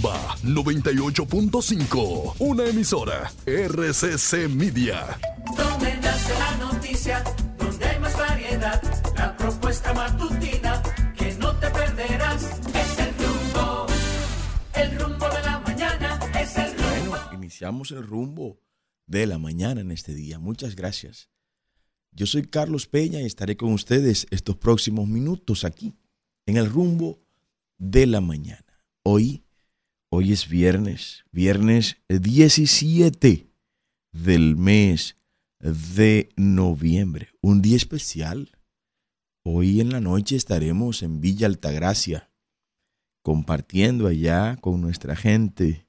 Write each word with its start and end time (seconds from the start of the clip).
Rumba 0.00 0.36
98.5, 0.44 2.36
una 2.38 2.64
emisora 2.64 3.30
RCC 3.44 4.48
Media. 4.48 5.18
Donde 5.54 5.94
nace 5.96 6.32
la 6.38 6.56
noticia, 6.56 7.22
donde 7.58 7.84
hay 7.84 7.98
más 7.98 8.16
variedad, 8.16 8.80
la 9.14 9.36
propuesta 9.36 9.92
matutina 9.92 10.82
que 11.18 11.34
no 11.34 11.54
te 11.56 11.68
perderás. 11.68 12.44
Es 12.74 12.98
el 12.98 13.14
rumbo, 13.18 13.86
el 14.74 14.98
rumbo 14.98 15.28
de 15.28 15.42
la 15.42 15.60
mañana, 15.60 16.18
es 16.40 16.56
el 16.56 16.72
rumbo. 16.78 17.10
Bueno, 17.10 17.34
iniciamos 17.34 17.90
el 17.90 18.02
rumbo 18.02 18.58
de 19.06 19.26
la 19.26 19.36
mañana 19.36 19.82
en 19.82 19.90
este 19.90 20.14
día. 20.14 20.38
Muchas 20.38 20.76
gracias. 20.76 21.28
Yo 22.12 22.24
soy 22.24 22.46
Carlos 22.46 22.86
Peña 22.86 23.20
y 23.20 23.26
estaré 23.26 23.58
con 23.58 23.74
ustedes 23.74 24.26
estos 24.30 24.56
próximos 24.56 25.06
minutos 25.08 25.64
aquí 25.64 25.94
en 26.46 26.56
el 26.56 26.70
rumbo 26.70 27.20
de 27.76 28.06
la 28.06 28.22
mañana. 28.22 28.64
Hoy, 29.02 29.44
hoy 30.12 30.32
es 30.32 30.48
viernes, 30.48 31.24
viernes 31.30 31.96
17 32.08 33.48
del 34.12 34.56
mes 34.56 35.16
de 35.60 36.30
noviembre, 36.36 37.28
un 37.40 37.62
día 37.62 37.76
especial. 37.76 38.50
Hoy 39.44 39.80
en 39.80 39.90
la 39.90 40.00
noche 40.00 40.36
estaremos 40.36 41.02
en 41.02 41.20
Villa 41.20 41.46
Altagracia, 41.46 42.30
compartiendo 43.22 44.08
allá 44.08 44.56
con 44.56 44.80
nuestra 44.80 45.14
gente 45.14 45.86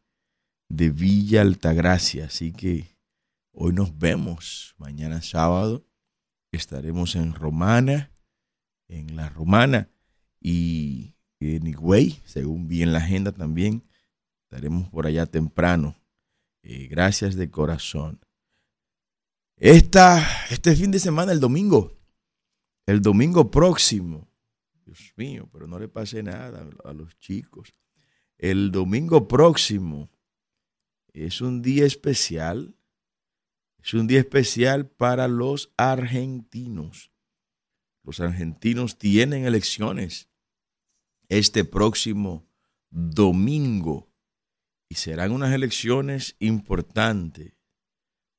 de 0.70 0.92
Villa 0.92 1.42
Altagracia. 1.42 2.26
Así 2.26 2.54
que 2.54 2.96
hoy 3.52 3.74
nos 3.74 3.98
vemos. 3.98 4.76
Mañana 4.78 5.22
sábado 5.22 5.86
estaremos 6.52 7.16
en 7.16 7.34
Romana, 7.34 8.12
en 8.88 9.16
la 9.16 9.30
Romana. 9.30 9.90
Y 10.40 11.16
en 11.40 11.68
Higüey, 11.68 12.20
según 12.26 12.68
vi 12.68 12.82
en 12.84 12.94
la 12.94 13.00
agenda 13.00 13.32
también, 13.32 13.84
estaremos 14.52 14.90
por 14.90 15.08
allá 15.08 15.26
temprano. 15.26 15.96
Eh, 16.62 16.88
gracias 16.88 17.36
de 17.36 17.50
corazón. 17.50 18.20
Esta, 19.56 20.46
este 20.50 20.76
fin 20.76 20.92
de 20.92 21.00
semana, 21.00 21.32
el 21.32 21.40
domingo, 21.40 21.98
el 22.86 23.02
domingo 23.02 23.50
próximo, 23.50 24.28
Dios 24.84 25.14
mío, 25.16 25.48
pero 25.54 25.68
no 25.68 25.80
le 25.80 25.88
pase 25.88 26.22
nada 26.22 26.70
a 26.84 26.92
los 26.92 27.18
chicos. 27.18 27.74
El 28.38 28.72
domingo 28.72 29.30
próximo 29.30 30.12
es 31.14 31.40
un 31.40 31.62
día 31.62 31.86
especial, 31.86 32.76
es 33.82 33.94
un 33.94 34.06
día 34.06 34.20
especial 34.20 34.86
para 34.86 35.30
los 35.30 35.72
argentinos. 35.78 37.10
Los 38.04 38.20
argentinos 38.20 38.98
tienen 38.98 39.46
elecciones 39.46 40.28
este 41.30 41.64
próximo 41.64 42.46
domingo 42.90 44.11
y 44.92 44.96
serán 44.96 45.32
unas 45.32 45.54
elecciones 45.54 46.36
importantes, 46.40 47.54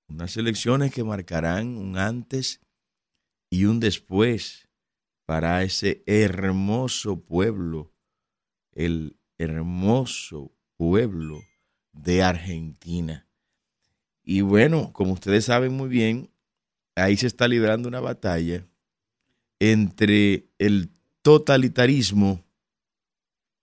unas 0.07 0.37
elecciones 0.37 0.93
que 0.93 1.03
marcarán 1.03 1.79
un 1.79 1.97
antes 1.97 2.61
y 3.49 3.65
un 3.65 3.81
después 3.81 4.69
para 5.25 5.63
ese 5.63 6.03
hermoso 6.05 7.25
pueblo, 7.25 7.95
el 8.73 9.17
hermoso 9.39 10.53
pueblo 10.77 11.41
de 11.93 12.23
Argentina. 12.23 13.27
Y 14.23 14.43
bueno, 14.43 14.93
como 14.93 15.15
ustedes 15.15 15.47
saben 15.47 15.73
muy 15.73 15.89
bien, 15.89 16.29
ahí 16.97 17.17
se 17.17 17.29
está 17.29 17.49
librando 17.49 17.89
una 17.89 18.01
batalla 18.01 18.67
entre 19.59 20.51
el 20.59 20.91
totalitarismo 21.23 22.45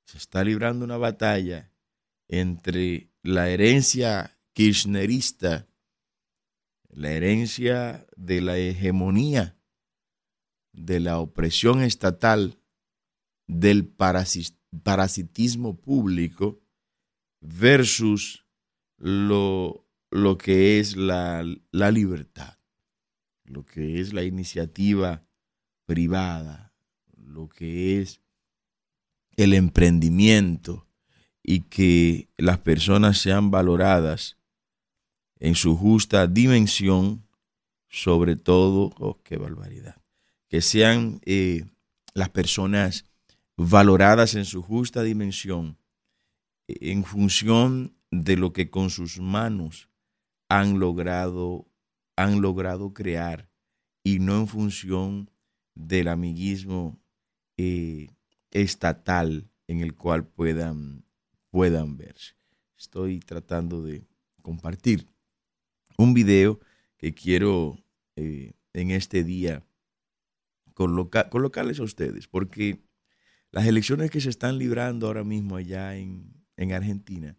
se 0.05 0.17
está 0.17 0.43
librando 0.43 0.85
una 0.85 0.97
batalla 0.97 1.68
entre 2.29 3.11
la 3.23 3.49
herencia 3.49 4.39
kirchnerista, 4.53 5.67
la 6.89 7.11
herencia 7.11 8.07
de 8.15 8.41
la 8.41 8.57
hegemonía, 8.57 9.57
de 10.71 10.99
la 10.99 11.19
opresión 11.19 11.81
estatal, 11.81 12.61
del 13.47 13.87
parasitismo 13.87 15.81
público, 15.81 16.61
versus 17.41 18.45
lo, 18.97 19.87
lo 20.11 20.37
que 20.37 20.79
es 20.79 20.95
la, 20.95 21.43
la 21.71 21.91
libertad, 21.91 22.59
lo 23.43 23.65
que 23.65 23.99
es 23.99 24.13
la 24.13 24.23
iniciativa 24.23 25.25
privada, 25.85 26.75
lo 27.17 27.49
que 27.49 28.01
es 28.01 28.21
el 29.35 29.53
emprendimiento 29.53 30.88
y 31.49 31.61
que 31.61 32.29
las 32.37 32.59
personas 32.59 33.17
sean 33.17 33.49
valoradas 33.49 34.37
en 35.39 35.55
su 35.55 35.75
justa 35.75 36.27
dimensión, 36.27 37.25
sobre 37.87 38.35
todo, 38.35 38.93
oh, 38.99 39.19
qué 39.23 39.37
barbaridad, 39.37 39.99
que 40.47 40.61
sean 40.61 41.19
eh, 41.25 41.65
las 42.13 42.29
personas 42.29 43.05
valoradas 43.57 44.35
en 44.35 44.45
su 44.45 44.61
justa 44.61 45.01
dimensión 45.01 45.79
en 46.67 47.03
función 47.03 47.95
de 48.11 48.37
lo 48.37 48.53
que 48.53 48.69
con 48.69 48.91
sus 48.91 49.19
manos 49.19 49.89
han 50.49 50.77
logrado, 50.77 51.65
han 52.15 52.41
logrado 52.41 52.93
crear 52.93 53.49
y 54.03 54.19
no 54.19 54.37
en 54.37 54.47
función 54.47 55.31
del 55.73 56.09
amiguismo 56.09 56.99
eh, 57.57 58.09
estatal 58.51 59.49
en 59.65 59.79
el 59.79 59.95
cual 59.95 60.27
puedan, 60.27 61.08
puedan 61.49 61.97
verse. 61.97 62.35
Estoy 62.77 63.19
tratando 63.19 63.83
de 63.83 64.07
compartir 64.41 65.07
un 65.97 66.13
video 66.13 66.59
que 66.97 67.13
quiero 67.13 67.77
eh, 68.15 68.53
en 68.73 68.91
este 68.91 69.23
día 69.23 69.65
colocarles 70.73 71.79
a 71.79 71.83
ustedes, 71.83 72.27
porque 72.27 72.81
las 73.51 73.67
elecciones 73.67 74.11
que 74.11 74.21
se 74.21 74.29
están 74.29 74.57
librando 74.57 75.07
ahora 75.07 75.25
mismo 75.25 75.57
allá 75.57 75.97
en, 75.97 76.45
en 76.55 76.71
Argentina 76.71 77.37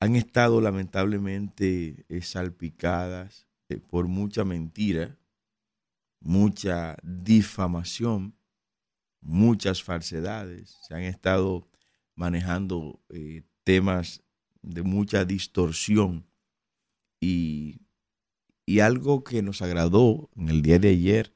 han 0.00 0.16
estado 0.16 0.60
lamentablemente 0.60 2.04
eh, 2.08 2.22
salpicadas 2.22 3.46
eh, 3.68 3.78
por 3.78 4.08
mucha 4.08 4.44
mentira, 4.44 5.16
mucha 6.20 6.96
difamación 7.04 8.38
muchas 9.20 9.82
falsedades, 9.82 10.78
se 10.86 10.94
han 10.94 11.02
estado 11.02 11.68
manejando 12.18 13.00
eh, 13.10 13.44
temas 13.62 14.22
de 14.60 14.82
mucha 14.82 15.24
distorsión. 15.24 16.26
Y, 17.20 17.80
y 18.66 18.80
algo 18.80 19.24
que 19.24 19.40
nos 19.40 19.62
agradó 19.62 20.28
en 20.36 20.48
el 20.48 20.62
día 20.62 20.78
de 20.78 20.90
ayer, 20.90 21.32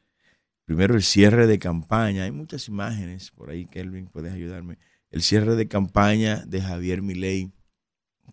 primero 0.65 0.94
el 0.94 1.03
cierre 1.03 1.47
de 1.47 1.59
campaña, 1.59 2.25
hay 2.25 2.32
muchas 2.32 2.69
imágenes 2.69 3.31
por 3.31 3.50
ahí, 3.50 3.65
Kelvin, 3.66 4.09
puedes 4.09 4.32
ayudarme, 4.32 4.78
el 5.10 5.22
cierre 5.22 5.54
de 5.54 5.69
campaña 5.69 6.44
de 6.47 6.60
Javier 6.60 7.00
Milei 7.00 7.53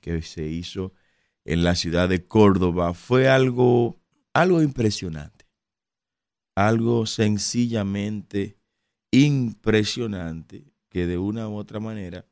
que 0.01 0.21
se 0.21 0.47
hizo 0.47 0.93
en 1.45 1.63
la 1.63 1.75
ciudad 1.75 2.09
de 2.09 2.25
Córdoba 2.25 2.93
fue 2.93 3.27
algo, 3.27 3.99
algo 4.33 4.61
impresionante, 4.61 5.45
algo 6.55 7.05
sencillamente 7.05 8.57
impresionante 9.11 10.73
que 10.89 11.05
de 11.05 11.17
una 11.17 11.47
u 11.47 11.55
otra 11.55 11.79
manera 11.79 12.28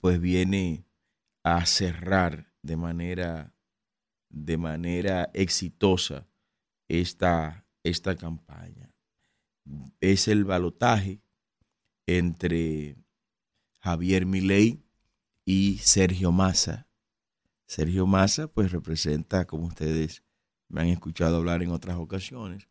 pues 0.00 0.20
viene 0.20 0.86
a 1.42 1.64
cerrar 1.66 2.52
de 2.62 2.76
manera 2.76 3.54
de 4.30 4.58
manera 4.58 5.30
exitosa 5.32 6.26
esta, 6.88 7.66
esta 7.82 8.16
campaña. 8.16 8.92
Es 10.00 10.28
el 10.28 10.44
balotaje 10.44 11.20
entre 12.06 12.96
Javier 13.80 14.26
Milei 14.26 14.82
y 15.44 15.78
Sergio 15.78 16.32
Massa. 16.32 16.86
Sergio 17.66 18.06
Massa 18.06 18.48
pues 18.48 18.72
representa, 18.72 19.46
como 19.46 19.66
ustedes 19.66 20.22
me 20.68 20.80
han 20.80 20.88
escuchado 20.88 21.36
hablar 21.36 21.62
en 21.62 21.70
otras 21.70 21.96
ocasiones, 21.96 22.68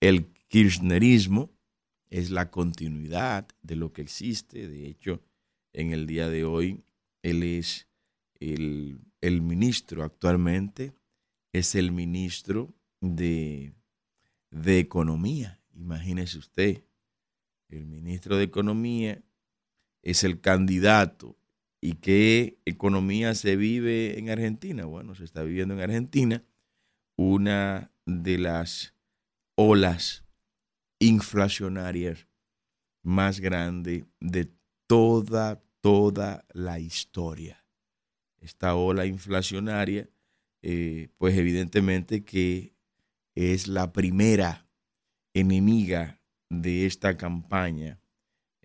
el 0.00 0.32
kirchnerismo, 0.48 1.50
es 2.10 2.30
la 2.30 2.50
continuidad 2.50 3.48
de 3.60 3.76
lo 3.76 3.92
que 3.92 4.00
existe. 4.00 4.66
De 4.66 4.86
hecho, 4.86 5.20
en 5.72 5.92
el 5.92 6.06
día 6.06 6.28
de 6.28 6.44
hoy, 6.44 6.82
él 7.22 7.42
es 7.42 7.88
el, 8.40 9.00
ministro 9.20 10.02
actualmente, 10.02 10.92
es 11.52 11.74
el 11.74 11.92
ministro 11.92 12.74
de, 13.00 13.72
de 14.50 14.78
Economía. 14.78 15.60
Imagínese 15.74 16.38
usted, 16.38 16.82
el 17.68 17.86
ministro 17.86 18.36
de 18.36 18.44
Economía 18.44 19.22
es 20.02 20.24
el 20.24 20.40
candidato. 20.40 21.36
¿Y 21.80 21.94
qué 21.94 22.58
economía 22.64 23.36
se 23.36 23.54
vive 23.54 24.18
en 24.18 24.30
Argentina? 24.30 24.84
Bueno, 24.84 25.14
se 25.14 25.24
está 25.24 25.42
viviendo 25.44 25.74
en 25.74 25.80
Argentina 25.80 26.42
una 27.16 27.92
de 28.04 28.38
las 28.38 28.94
olas 29.54 30.24
inflacionarias 30.98 32.26
más 33.02 33.38
grande 33.38 34.06
de 34.18 34.50
toda, 34.88 35.62
toda 35.80 36.44
la 36.52 36.80
historia. 36.80 37.64
Esta 38.40 38.74
ola 38.74 39.06
inflacionaria, 39.06 40.08
eh, 40.62 41.10
pues 41.18 41.36
evidentemente 41.36 42.24
que 42.24 42.74
es 43.36 43.68
la 43.68 43.92
primera 43.92 44.66
enemiga 45.34 46.20
de 46.48 46.86
esta 46.86 47.16
campaña 47.16 48.00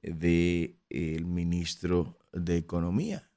del 0.02 0.80
el 0.90 1.26
ministro 1.26 2.18
de 2.32 2.58
Economía. 2.58 3.30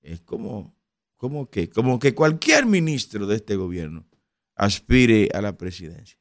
Es 0.00 0.20
como, 0.20 0.74
como, 1.16 1.50
que, 1.50 1.68
como 1.68 1.98
que 1.98 2.14
cualquier 2.14 2.66
ministro 2.66 3.26
de 3.26 3.36
este 3.36 3.56
gobierno 3.56 4.06
aspire 4.54 5.28
a 5.34 5.42
la 5.42 5.56
presidencia. 5.58 6.18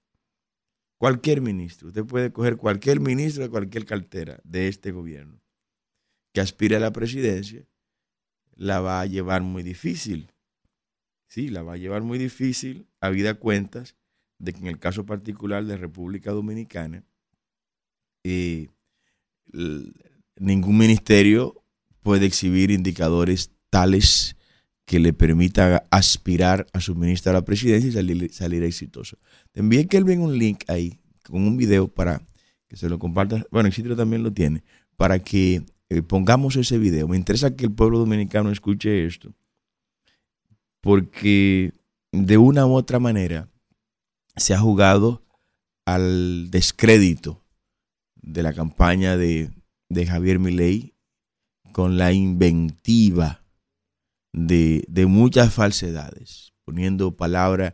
Cualquier 0.98 1.42
ministro. 1.42 1.90
Usted 1.90 2.06
puede 2.06 2.32
coger 2.32 2.58
cualquier 2.58 3.00
ministro 3.00 3.44
de 3.44 3.50
cualquier 3.50 3.86
cartera 3.86 4.40
de 4.44 4.68
este 4.68 4.92
gobierno 4.92 5.45
que 6.36 6.42
aspire 6.42 6.76
a 6.76 6.82
la 6.82 6.92
presidencia, 6.92 7.66
la 8.56 8.82
va 8.82 9.00
a 9.00 9.06
llevar 9.06 9.42
muy 9.42 9.64
difícil. 9.64 10.34
Sí, 11.28 11.48
la 11.48 11.64
va 11.64 11.76
a 11.76 11.78
llevar 11.78 12.02
muy 12.02 12.20
difícil, 12.20 12.88
a 13.00 13.10
vida 13.10 13.36
cuentas, 13.36 13.96
de 14.38 14.52
que 14.52 14.60
en 14.60 14.68
el 14.68 14.78
caso 14.78 15.06
particular 15.06 15.64
de 15.64 15.78
República 15.78 16.32
Dominicana, 16.32 17.06
eh, 18.26 18.68
ningún 20.36 20.78
ministerio 20.78 21.64
puede 22.04 22.26
exhibir 22.26 22.70
indicadores 22.70 23.52
tales 23.70 24.36
que 24.84 25.00
le 25.00 25.14
permita 25.14 25.88
aspirar 25.90 26.68
a 26.74 26.82
suministrar 26.82 27.34
a 27.34 27.40
la 27.40 27.46
presidencia 27.46 27.88
y 27.88 27.94
salir, 27.94 28.34
salir 28.34 28.62
exitoso. 28.64 29.18
Te 29.54 29.62
envié 29.62 29.88
que 29.88 29.96
él 29.96 30.04
venga 30.04 30.26
un 30.26 30.38
link 30.38 30.66
ahí 30.68 31.00
con 31.24 31.48
un 31.48 31.56
video 31.56 31.88
para 31.88 32.22
que 32.68 32.76
se 32.76 32.90
lo 32.90 33.00
comparta. 33.00 33.46
Bueno, 33.52 33.70
Isidro 33.70 33.96
también 33.96 34.22
lo 34.22 34.34
tiene, 34.34 34.66
para 34.98 35.20
que 35.20 35.64
eh, 35.98 36.04
pongamos 36.04 36.56
ese 36.56 36.78
video. 36.78 37.08
Me 37.08 37.18
interesa 37.18 37.56
que 37.56 37.66
el 37.66 37.72
pueblo 37.72 38.00
dominicano 38.00 38.52
escuche 38.52 39.06
esto, 39.06 39.34
porque 40.82 41.74
de 42.12 42.38
una 42.38 42.66
u 42.66 42.74
otra 42.74 43.00
manera 43.00 43.50
se 44.36 44.54
ha 44.54 44.60
jugado 44.60 45.24
al 45.86 46.50
descrédito 46.52 47.44
de 48.16 48.44
la 48.44 48.54
campaña 48.54 49.18
de, 49.18 49.52
de 49.90 50.06
Javier 50.06 50.40
Milei 50.40 50.94
con 51.72 51.98
la 51.98 52.12
inventiva 52.12 53.44
de, 54.34 54.84
de 54.88 55.06
muchas 55.06 55.54
falsedades, 55.54 56.54
poniendo 56.66 57.16
palabras 57.16 57.74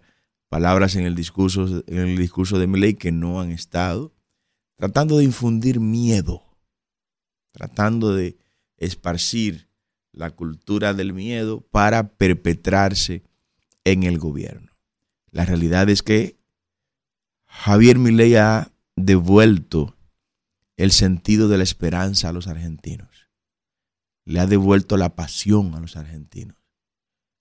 palabras 0.52 0.98
en 0.98 1.06
el 1.06 1.16
discurso, 1.16 1.82
en 1.88 1.98
el 1.98 2.18
discurso 2.18 2.60
de 2.60 2.68
Milei 2.68 2.96
que 2.96 3.14
no 3.14 3.40
han 3.40 3.52
estado, 3.52 4.14
tratando 4.76 5.18
de 5.18 5.24
infundir 5.24 5.80
miedo, 5.80 6.44
tratando 7.52 8.14
de 8.14 8.38
esparcir 8.78 9.70
la 10.12 10.32
cultura 10.32 10.94
del 10.94 11.14
miedo 11.14 11.62
para 11.62 12.10
perpetrarse 12.10 13.24
en 13.84 14.04
el 14.04 14.18
gobierno. 14.18 14.72
La 15.32 15.46
realidad 15.46 15.90
es 15.90 16.04
que 16.04 16.38
Javier 17.46 17.98
Milei 17.98 18.36
ha 18.36 18.72
devuelto 18.96 19.96
el 20.78 20.92
sentido 20.92 21.48
de 21.48 21.58
la 21.58 21.64
esperanza 21.64 22.30
a 22.30 22.34
los 22.34 22.48
argentinos. 22.48 23.30
Le 24.26 24.40
ha 24.40 24.48
devuelto 24.48 24.98
la 24.98 25.16
pasión 25.16 25.74
a 25.76 25.80
los 25.80 25.96
argentinos. 25.96 26.58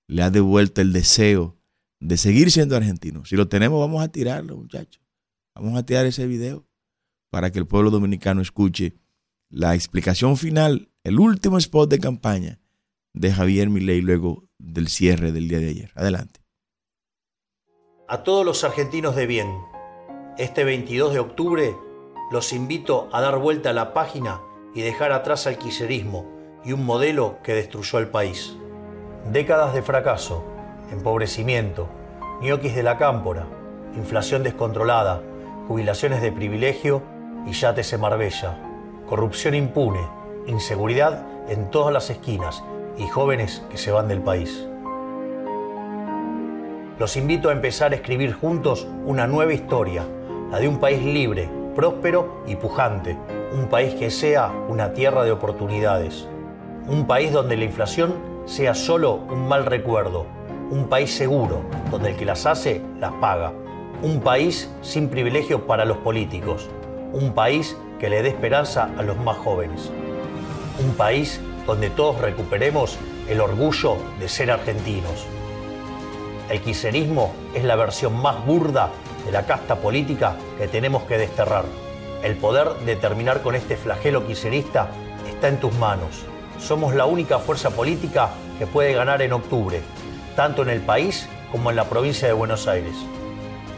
Le 0.07 0.23
ha 0.23 0.31
devuelto 0.31 0.81
el 0.81 0.93
deseo 0.93 1.59
de 2.01 2.17
seguir 2.17 2.51
siendo 2.51 2.77
argentinos. 2.77 3.29
Si 3.29 3.37
lo 3.37 3.49
tenemos, 3.49 3.81
vamos 3.81 4.03
a 4.03 4.09
tirarlo, 4.09 4.57
muchachos. 4.57 5.03
Vamos 5.55 5.79
a 5.79 5.85
tirar 5.85 6.07
ese 6.07 6.27
video 6.27 6.67
para 7.31 7.51
que 7.51 7.59
el 7.59 7.67
pueblo 7.67 7.91
dominicano 7.91 8.41
escuche 8.41 8.95
la 9.51 9.75
explicación 9.75 10.37
final, 10.37 10.93
el 11.03 11.19
último 11.19 11.59
spot 11.59 11.91
de 11.91 11.99
campaña 11.99 12.61
de 13.13 13.33
Javier 13.33 13.69
Milei 13.69 14.01
luego 14.01 14.45
del 14.59 14.89
cierre 14.89 15.33
del 15.33 15.49
día 15.49 15.59
de 15.59 15.69
ayer. 15.69 15.93
Adelante. 15.97 16.41
A 18.09 18.23
todos 18.23 18.47
los 18.47 18.63
argentinos 18.63 19.17
de 19.17 19.27
bien, 19.27 19.53
este 20.39 20.63
22 20.63 21.13
de 21.13 21.19
octubre 21.19 21.77
los 22.31 22.53
invito 22.53 23.09
a 23.13 23.21
dar 23.21 23.39
vuelta 23.39 23.71
a 23.71 23.73
la 23.73 23.93
página 23.93 24.41
y 24.73 24.83
dejar 24.83 25.11
atrás 25.11 25.49
al 25.49 25.59
quiserismo 25.59 26.31
y 26.65 26.73
un 26.73 26.87
modelo 26.87 27.39
que 27.43 27.55
destruyó 27.55 27.99
el 27.99 28.09
país. 28.09 28.57
Décadas 29.33 29.75
de 29.75 29.83
fracaso, 29.83 30.45
empobrecimiento, 30.93 31.89
ñoquis 32.41 32.77
de 32.77 32.85
la 32.85 32.99
cámpora, 32.99 33.49
inflación 33.97 34.45
descontrolada, 34.45 35.23
jubilaciones 35.67 36.23
de 36.23 36.31
privilegio 36.31 37.03
y 37.47 37.53
yates 37.53 37.93
en 37.93 38.01
Marbella, 38.01 38.70
corrupción 39.11 39.57
impune, 39.57 40.07
inseguridad 40.47 41.27
en 41.49 41.69
todas 41.73 41.93
las 41.93 42.11
esquinas 42.11 42.63
y 42.97 43.09
jóvenes 43.09 43.61
que 43.69 43.77
se 43.77 43.91
van 43.91 44.07
del 44.07 44.21
país. 44.21 44.69
Los 46.97 47.17
invito 47.17 47.49
a 47.49 47.53
empezar 47.53 47.91
a 47.91 47.97
escribir 47.97 48.35
juntos 48.35 48.87
una 49.05 49.27
nueva 49.27 49.53
historia, 49.53 50.05
la 50.53 50.61
de 50.61 50.69
un 50.69 50.79
país 50.79 51.03
libre, 51.03 51.51
próspero 51.75 52.45
y 52.47 52.55
pujante, 52.55 53.19
un 53.53 53.67
país 53.67 53.95
que 53.95 54.13
sea 54.13 54.53
una 54.69 54.93
tierra 54.93 55.25
de 55.25 55.33
oportunidades, 55.33 56.29
un 56.87 57.05
país 57.09 57.33
donde 57.33 57.57
la 57.57 57.65
inflación 57.65 58.15
sea 58.45 58.75
solo 58.75 59.15
un 59.29 59.49
mal 59.49 59.67
recuerdo, 59.67 60.27
un 60.71 60.87
país 60.89 61.13
seguro, 61.13 61.63
donde 61.91 62.11
el 62.11 62.17
que 62.17 62.27
las 62.27 62.47
hace 62.47 62.81
las 63.01 63.11
paga, 63.15 63.53
un 64.05 64.21
país 64.21 64.71
sin 64.83 65.09
privilegio 65.09 65.67
para 65.67 65.85
los 65.85 65.97
políticos, 65.97 66.71
un 67.13 67.33
país 67.33 67.77
que 68.01 68.11
le 68.11 68.23
dé 68.23 68.31
esperanza 68.31 68.91
a 68.97 69.03
los 69.03 69.19
más 69.19 69.37
jóvenes, 69.37 69.91
un 70.83 70.95
país 70.95 71.41
donde 71.67 71.91
todos 71.91 72.19
recuperemos 72.21 72.99
el 73.29 73.41
orgullo 73.41 73.97
de 74.19 74.29
ser 74.29 74.51
argentinos. 74.51 75.27
El 76.49 76.61
quiserismo 76.63 77.33
es 77.55 77.63
la 77.63 77.77
versión 77.77 78.21
más 78.21 78.45
burda 78.45 78.91
de 79.25 79.31
la 79.31 79.47
casta 79.47 79.77
política 79.77 80.35
que 80.59 80.67
tenemos 80.67 81.03
que 81.05 81.19
desterrar. 81.19 81.65
El 82.25 82.37
poder 82.37 82.75
de 82.87 82.97
terminar 82.97 83.43
con 83.43 83.55
este 83.55 83.77
flagelo 83.77 84.27
quiserista 84.27 84.89
está 85.29 85.49
en 85.49 85.61
tus 85.61 85.73
manos. 85.75 86.25
Somos 86.59 86.95
la 86.95 87.07
única 87.07 87.39
fuerza 87.39 87.71
política 87.71 88.31
que 88.59 88.67
puede 88.67 88.95
ganar 88.95 89.23
en 89.23 89.33
octubre 89.33 89.81
tanto 90.41 90.63
en 90.63 90.71
el 90.71 90.81
país 90.81 91.29
como 91.53 91.71
en 91.71 91.77
la 91.77 91.85
provincia 91.85 92.27
de 92.27 92.35
Buenos 92.35 92.67
Aires. 92.67 92.95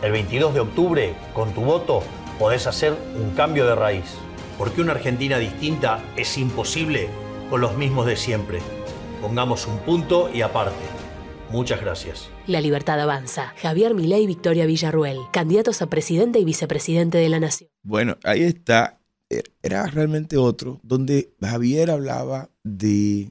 El 0.02 0.12
22 0.12 0.54
de 0.54 0.60
octubre, 0.60 1.14
con 1.34 1.52
tu 1.52 1.62
voto, 1.62 2.02
podés 2.42 2.66
hacer 2.66 2.98
un 3.14 3.36
cambio 3.36 3.68
de 3.68 3.76
raíz, 3.76 4.16
porque 4.58 4.80
una 4.80 4.90
Argentina 4.90 5.38
distinta 5.38 6.02
es 6.16 6.36
imposible 6.36 7.08
con 7.48 7.60
los 7.60 7.76
mismos 7.76 8.04
de 8.04 8.16
siempre. 8.16 8.58
Pongamos 9.20 9.68
un 9.68 9.78
punto 9.78 10.28
y 10.28 10.42
aparte. 10.42 10.84
Muchas 11.52 11.80
gracias. 11.80 12.30
La 12.48 12.60
libertad 12.60 12.98
avanza. 12.98 13.54
Javier 13.62 13.94
Milei 13.94 14.24
y 14.24 14.26
Victoria 14.26 14.66
Villarruel, 14.66 15.18
candidatos 15.32 15.82
a 15.82 15.86
presidente 15.86 16.40
y 16.40 16.44
vicepresidente 16.44 17.18
de 17.18 17.28
la 17.28 17.38
Nación. 17.38 17.70
Bueno, 17.84 18.16
ahí 18.24 18.42
está. 18.42 18.98
Era 19.62 19.86
realmente 19.86 20.36
otro, 20.36 20.80
donde 20.82 21.32
Javier 21.40 21.92
hablaba 21.92 22.50
de, 22.64 23.30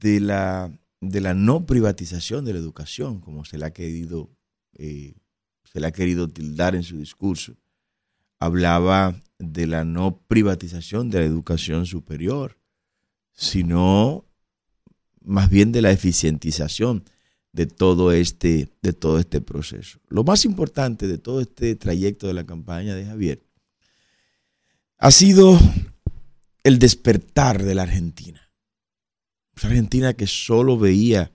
de 0.00 0.18
la 0.18 0.72
de 1.00 1.20
la 1.20 1.34
no 1.34 1.66
privatización 1.66 2.44
de 2.44 2.54
la 2.54 2.58
educación, 2.58 3.20
como 3.20 3.44
se 3.44 3.58
le 3.58 3.66
ha 3.66 3.72
querido, 3.72 4.30
eh, 4.72 5.14
se 5.74 5.80
le 5.80 5.88
ha 5.88 5.92
querido 5.92 6.28
tildar 6.28 6.76
en 6.76 6.84
su 6.84 6.96
discurso. 6.96 7.56
Hablaba 8.38 9.20
de 9.38 9.66
la 9.66 9.84
no 9.84 10.20
privatización 10.28 11.10
de 11.10 11.18
la 11.18 11.24
educación 11.26 11.84
superior, 11.84 12.56
sino 13.32 14.24
más 15.20 15.50
bien 15.50 15.72
de 15.72 15.82
la 15.82 15.90
eficientización 15.90 17.04
de 17.52 17.66
todo 17.66 18.12
este, 18.12 18.70
de 18.80 18.92
todo 18.92 19.18
este 19.18 19.40
proceso. 19.40 19.98
Lo 20.08 20.22
más 20.24 20.44
importante 20.44 21.08
de 21.08 21.18
todo 21.18 21.40
este 21.40 21.74
trayecto 21.74 22.28
de 22.28 22.34
la 22.34 22.46
campaña 22.46 22.94
de 22.94 23.06
Javier 23.06 23.42
ha 24.98 25.10
sido 25.10 25.58
el 26.62 26.78
despertar 26.78 27.62
de 27.62 27.74
la 27.74 27.82
Argentina 27.82 28.44
Argentina 29.62 30.14
que 30.14 30.26
solo 30.26 30.78
veía 30.78 31.32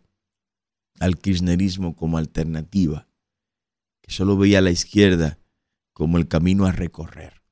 al 1.00 1.18
kirchnerismo 1.18 1.96
como 1.96 2.18
alternativa, 2.18 3.08
que 4.10 4.16
solo 4.16 4.36
veía 4.38 4.58
a 4.58 4.62
la 4.62 4.72
izquierda 4.72 5.38
como 5.94 6.18
el 6.18 6.28
camino 6.28 6.66
a 6.66 6.72
recorrer. 6.72 7.44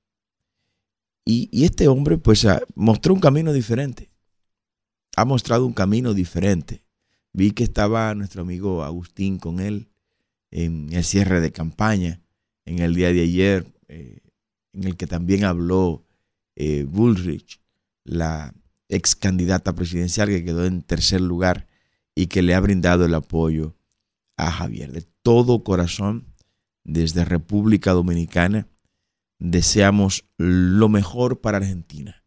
Y, 1.24 1.64
este 1.64 1.88
hombre 1.88 2.18
pues 2.18 2.48
mostró 2.74 3.14
un 3.14 3.20
camino 3.20 3.54
diferente, 3.54 4.10
ha 5.16 5.24
mostrado 5.24 5.68
un 5.68 5.74
camino 5.74 6.16
diferente. 6.16 6.84
Vi 7.32 7.52
que 7.52 7.64
estaba 7.64 8.16
nuestro 8.16 8.42
amigo 8.42 8.84
Agustín 8.84 9.38
con 9.38 9.60
él 9.60 9.92
en 10.50 10.92
el 10.94 11.04
cierre 11.04 11.42
de 11.42 11.52
campaña, 11.52 12.22
en 12.66 12.80
el 12.80 12.96
día 12.96 13.14
de 13.14 13.22
ayer, 13.22 13.68
eh, 13.88 14.22
en 14.74 14.86
el 14.86 14.98
que 14.98 15.06
también 15.06 15.44
habló 15.44 16.06
eh, 16.56 16.86
Bullrich, 16.90 17.62
la 18.04 18.56
ex 18.90 19.16
candidata 19.16 19.76
presidencial 19.76 20.30
que 20.30 20.44
quedó 20.44 20.66
en 20.66 20.82
tercer 20.82 21.22
lugar 21.22 21.68
y 22.16 22.28
que 22.28 22.42
le 22.42 22.56
ha 22.56 22.60
brindado 22.60 23.06
el 23.06 23.14
apoyo 23.14 23.76
a 24.38 24.50
Javier. 24.50 24.92
De 24.92 25.04
todo 25.22 25.64
corazón, 25.64 26.34
desde 26.88 27.26
República 27.26 27.92
Dominicana, 27.92 28.68
deseamos 29.38 30.26
lo 30.38 30.90
mejor 30.90 31.42
para 31.42 31.58
Argentina. 31.58 32.26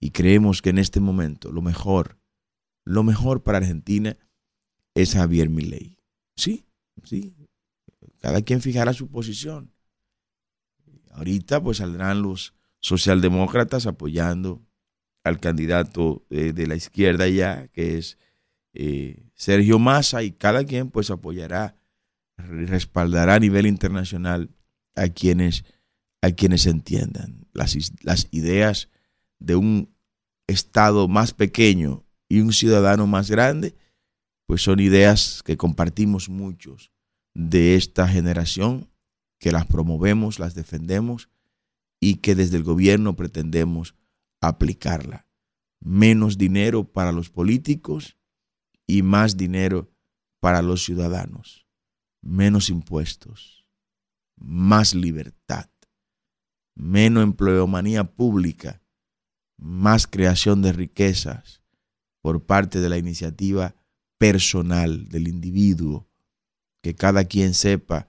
Y 0.00 0.10
creemos 0.10 0.62
que 0.62 0.70
en 0.70 0.78
este 0.78 0.98
momento 0.98 1.52
lo 1.52 1.62
mejor, 1.62 2.18
lo 2.84 3.04
mejor 3.04 3.42
para 3.42 3.58
Argentina 3.58 4.16
es 4.94 5.14
Javier 5.14 5.50
Milei. 5.50 5.98
Sí, 6.36 6.64
sí. 7.04 7.36
Cada 8.18 8.42
quien 8.42 8.62
fijará 8.62 8.94
su 8.94 9.08
posición. 9.08 9.72
Ahorita 11.12 11.62
pues 11.62 11.78
saldrán 11.78 12.22
los 12.22 12.54
socialdemócratas 12.80 13.86
apoyando 13.86 14.62
al 15.22 15.38
candidato 15.38 16.24
eh, 16.30 16.54
de 16.54 16.66
la 16.66 16.76
izquierda 16.76 17.28
ya, 17.28 17.68
que 17.68 17.98
es 17.98 18.16
eh, 18.72 19.22
Sergio 19.34 19.78
Massa, 19.78 20.22
y 20.22 20.32
cada 20.32 20.64
quien 20.64 20.88
pues 20.88 21.10
apoyará, 21.10 21.76
respaldará 22.48 23.34
a 23.34 23.40
nivel 23.40 23.66
internacional 23.66 24.50
a 24.94 25.08
quienes, 25.08 25.64
a 26.22 26.30
quienes 26.30 26.66
entiendan 26.66 27.46
las, 27.52 27.76
las 28.02 28.28
ideas 28.30 28.88
de 29.38 29.56
un 29.56 29.94
Estado 30.46 31.06
más 31.06 31.32
pequeño 31.32 32.04
y 32.28 32.40
un 32.40 32.52
ciudadano 32.52 33.06
más 33.06 33.30
grande, 33.30 33.76
pues 34.46 34.62
son 34.62 34.80
ideas 34.80 35.42
que 35.44 35.56
compartimos 35.56 36.28
muchos 36.28 36.90
de 37.34 37.76
esta 37.76 38.08
generación, 38.08 38.90
que 39.38 39.52
las 39.52 39.66
promovemos, 39.66 40.40
las 40.40 40.54
defendemos 40.54 41.28
y 42.00 42.16
que 42.16 42.34
desde 42.34 42.56
el 42.56 42.64
gobierno 42.64 43.14
pretendemos 43.14 43.94
aplicarla. 44.40 45.28
Menos 45.80 46.36
dinero 46.36 46.84
para 46.84 47.12
los 47.12 47.30
políticos 47.30 48.18
y 48.88 49.02
más 49.02 49.36
dinero 49.36 49.88
para 50.40 50.62
los 50.62 50.84
ciudadanos. 50.84 51.66
Menos 52.22 52.68
impuestos, 52.68 53.66
más 54.36 54.94
libertad, 54.94 55.68
menos 56.74 57.22
empleomanía 57.22 58.04
pública, 58.04 58.82
más 59.56 60.06
creación 60.06 60.62
de 60.62 60.72
riquezas 60.72 61.62
por 62.22 62.44
parte 62.44 62.80
de 62.80 62.88
la 62.88 62.98
iniciativa 62.98 63.74
personal 64.18 65.08
del 65.08 65.28
individuo, 65.28 66.08
que 66.82 66.94
cada 66.94 67.24
quien 67.24 67.54
sepa 67.54 68.08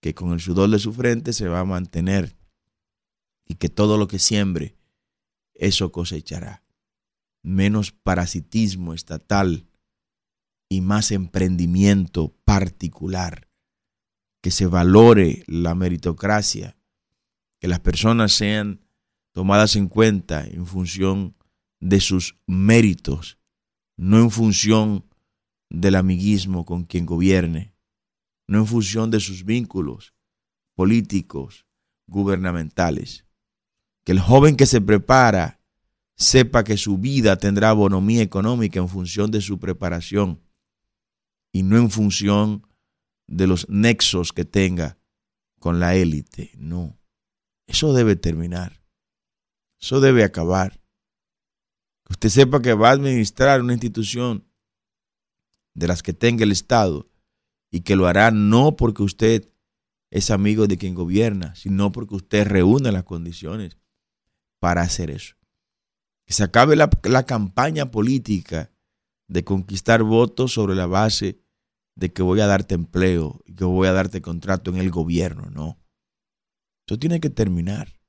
que 0.00 0.14
con 0.14 0.32
el 0.32 0.40
sudor 0.40 0.70
de 0.70 0.78
su 0.78 0.92
frente 0.92 1.32
se 1.32 1.48
va 1.48 1.60
a 1.60 1.64
mantener 1.64 2.36
y 3.46 3.54
que 3.56 3.68
todo 3.68 3.98
lo 3.98 4.08
que 4.08 4.18
siembre, 4.18 4.76
eso 5.54 5.92
cosechará. 5.92 6.64
Menos 7.42 7.92
parasitismo 7.92 8.94
estatal 8.94 9.69
y 10.72 10.80
más 10.80 11.10
emprendimiento 11.10 12.32
particular, 12.44 13.48
que 14.40 14.52
se 14.52 14.66
valore 14.66 15.42
la 15.48 15.74
meritocracia, 15.74 16.78
que 17.58 17.66
las 17.66 17.80
personas 17.80 18.32
sean 18.32 18.80
tomadas 19.32 19.74
en 19.74 19.88
cuenta 19.88 20.46
en 20.46 20.64
función 20.66 21.34
de 21.80 22.00
sus 22.00 22.38
méritos, 22.46 23.38
no 23.96 24.20
en 24.20 24.30
función 24.30 25.04
del 25.68 25.96
amiguismo 25.96 26.64
con 26.64 26.84
quien 26.84 27.04
gobierne, 27.04 27.74
no 28.46 28.60
en 28.60 28.66
función 28.66 29.10
de 29.10 29.18
sus 29.18 29.44
vínculos 29.44 30.14
políticos, 30.76 31.66
gubernamentales. 32.06 33.26
Que 34.04 34.12
el 34.12 34.20
joven 34.20 34.56
que 34.56 34.66
se 34.66 34.80
prepara 34.80 35.60
sepa 36.16 36.62
que 36.62 36.76
su 36.76 36.98
vida 36.98 37.36
tendrá 37.36 37.72
bonomía 37.72 38.22
económica 38.22 38.78
en 38.78 38.88
función 38.88 39.30
de 39.30 39.40
su 39.40 39.58
preparación 39.58 40.40
y 41.52 41.62
no 41.62 41.76
en 41.76 41.90
función 41.90 42.66
de 43.26 43.46
los 43.46 43.68
nexos 43.68 44.32
que 44.32 44.44
tenga 44.44 44.98
con 45.58 45.80
la 45.80 45.94
élite. 45.94 46.52
No, 46.56 46.98
eso 47.66 47.92
debe 47.92 48.16
terminar. 48.16 48.82
Eso 49.80 50.00
debe 50.00 50.24
acabar. 50.24 50.80
Que 52.04 52.12
usted 52.12 52.28
sepa 52.28 52.60
que 52.60 52.74
va 52.74 52.90
a 52.90 52.92
administrar 52.92 53.60
una 53.60 53.72
institución 53.72 54.46
de 55.74 55.86
las 55.86 56.02
que 56.02 56.12
tenga 56.12 56.44
el 56.44 56.52
Estado 56.52 57.08
y 57.70 57.80
que 57.80 57.96
lo 57.96 58.06
hará 58.06 58.30
no 58.30 58.76
porque 58.76 59.02
usted 59.02 59.48
es 60.10 60.30
amigo 60.30 60.66
de 60.66 60.76
quien 60.76 60.94
gobierna, 60.94 61.54
sino 61.54 61.92
porque 61.92 62.16
usted 62.16 62.46
reúne 62.46 62.90
las 62.90 63.04
condiciones 63.04 63.78
para 64.58 64.82
hacer 64.82 65.10
eso. 65.10 65.36
Que 66.26 66.34
se 66.34 66.42
acabe 66.42 66.74
la, 66.74 66.90
la 67.04 67.24
campaña 67.24 67.90
política 67.90 68.72
de 69.30 69.44
conquistar 69.44 70.02
votos 70.02 70.52
sobre 70.52 70.74
la 70.74 70.86
base 70.86 71.40
de 71.94 72.12
que 72.12 72.22
voy 72.22 72.40
a 72.40 72.46
darte 72.46 72.74
empleo 72.74 73.40
y 73.46 73.54
que 73.54 73.64
voy 73.64 73.86
a 73.86 73.92
darte 73.92 74.20
contrato 74.20 74.70
en 74.70 74.78
el 74.78 74.90
gobierno, 74.90 75.48
no. 75.50 75.78
Eso 76.86 76.98
tiene 76.98 77.20
que 77.20 77.30
terminar. 77.30 78.00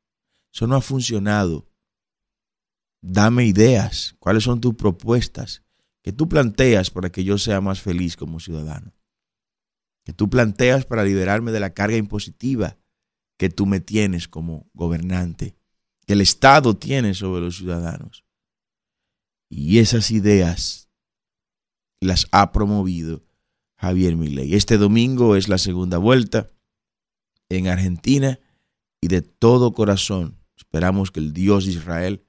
Eso 0.52 0.66
no 0.66 0.76
ha 0.76 0.82
funcionado. 0.82 1.70
Dame 3.02 3.46
ideas. 3.46 4.16
¿Cuáles 4.18 4.44
son 4.44 4.62
tus 4.62 4.74
propuestas 4.74 5.64
que 6.02 6.12
tú 6.12 6.28
planteas 6.28 6.90
para 6.90 7.12
que 7.12 7.24
yo 7.24 7.38
sea 7.38 7.62
más 7.62 7.82
feliz 7.82 8.18
como 8.18 8.40
ciudadano? 8.40 8.92
Que 10.04 10.14
tú 10.14 10.28
planteas 10.28 10.86
para 10.86 11.04
liberarme 11.04 11.52
de 11.52 11.60
la 11.60 11.76
carga 11.76 11.98
impositiva 11.98 12.78
que 13.38 13.50
tú 13.50 13.68
me 13.68 13.80
tienes 13.80 14.28
como 14.28 14.70
gobernante, 14.74 15.56
que 16.08 16.14
el 16.14 16.22
Estado 16.22 16.78
tiene 16.78 17.14
sobre 17.14 17.42
los 17.42 17.58
ciudadanos. 17.58 18.26
Y 19.50 19.78
esas 19.80 20.10
ideas 20.10 20.91
las 22.02 22.28
ha 22.32 22.52
promovido 22.52 23.24
Javier 23.78 24.18
Milei. 24.18 24.56
Este 24.56 24.78
domingo 24.78 25.38
es 25.38 25.48
la 25.48 25.58
segunda 25.58 25.98
vuelta 25.98 26.52
en 27.48 27.68
Argentina 27.68 28.40
y 29.00 29.08
de 29.08 29.22
todo 29.22 29.72
corazón 29.72 30.42
Esperamos 30.62 31.10
que 31.10 31.20
el 31.20 31.34
Dios 31.34 31.66
de 31.66 31.72
Israel 31.72 32.24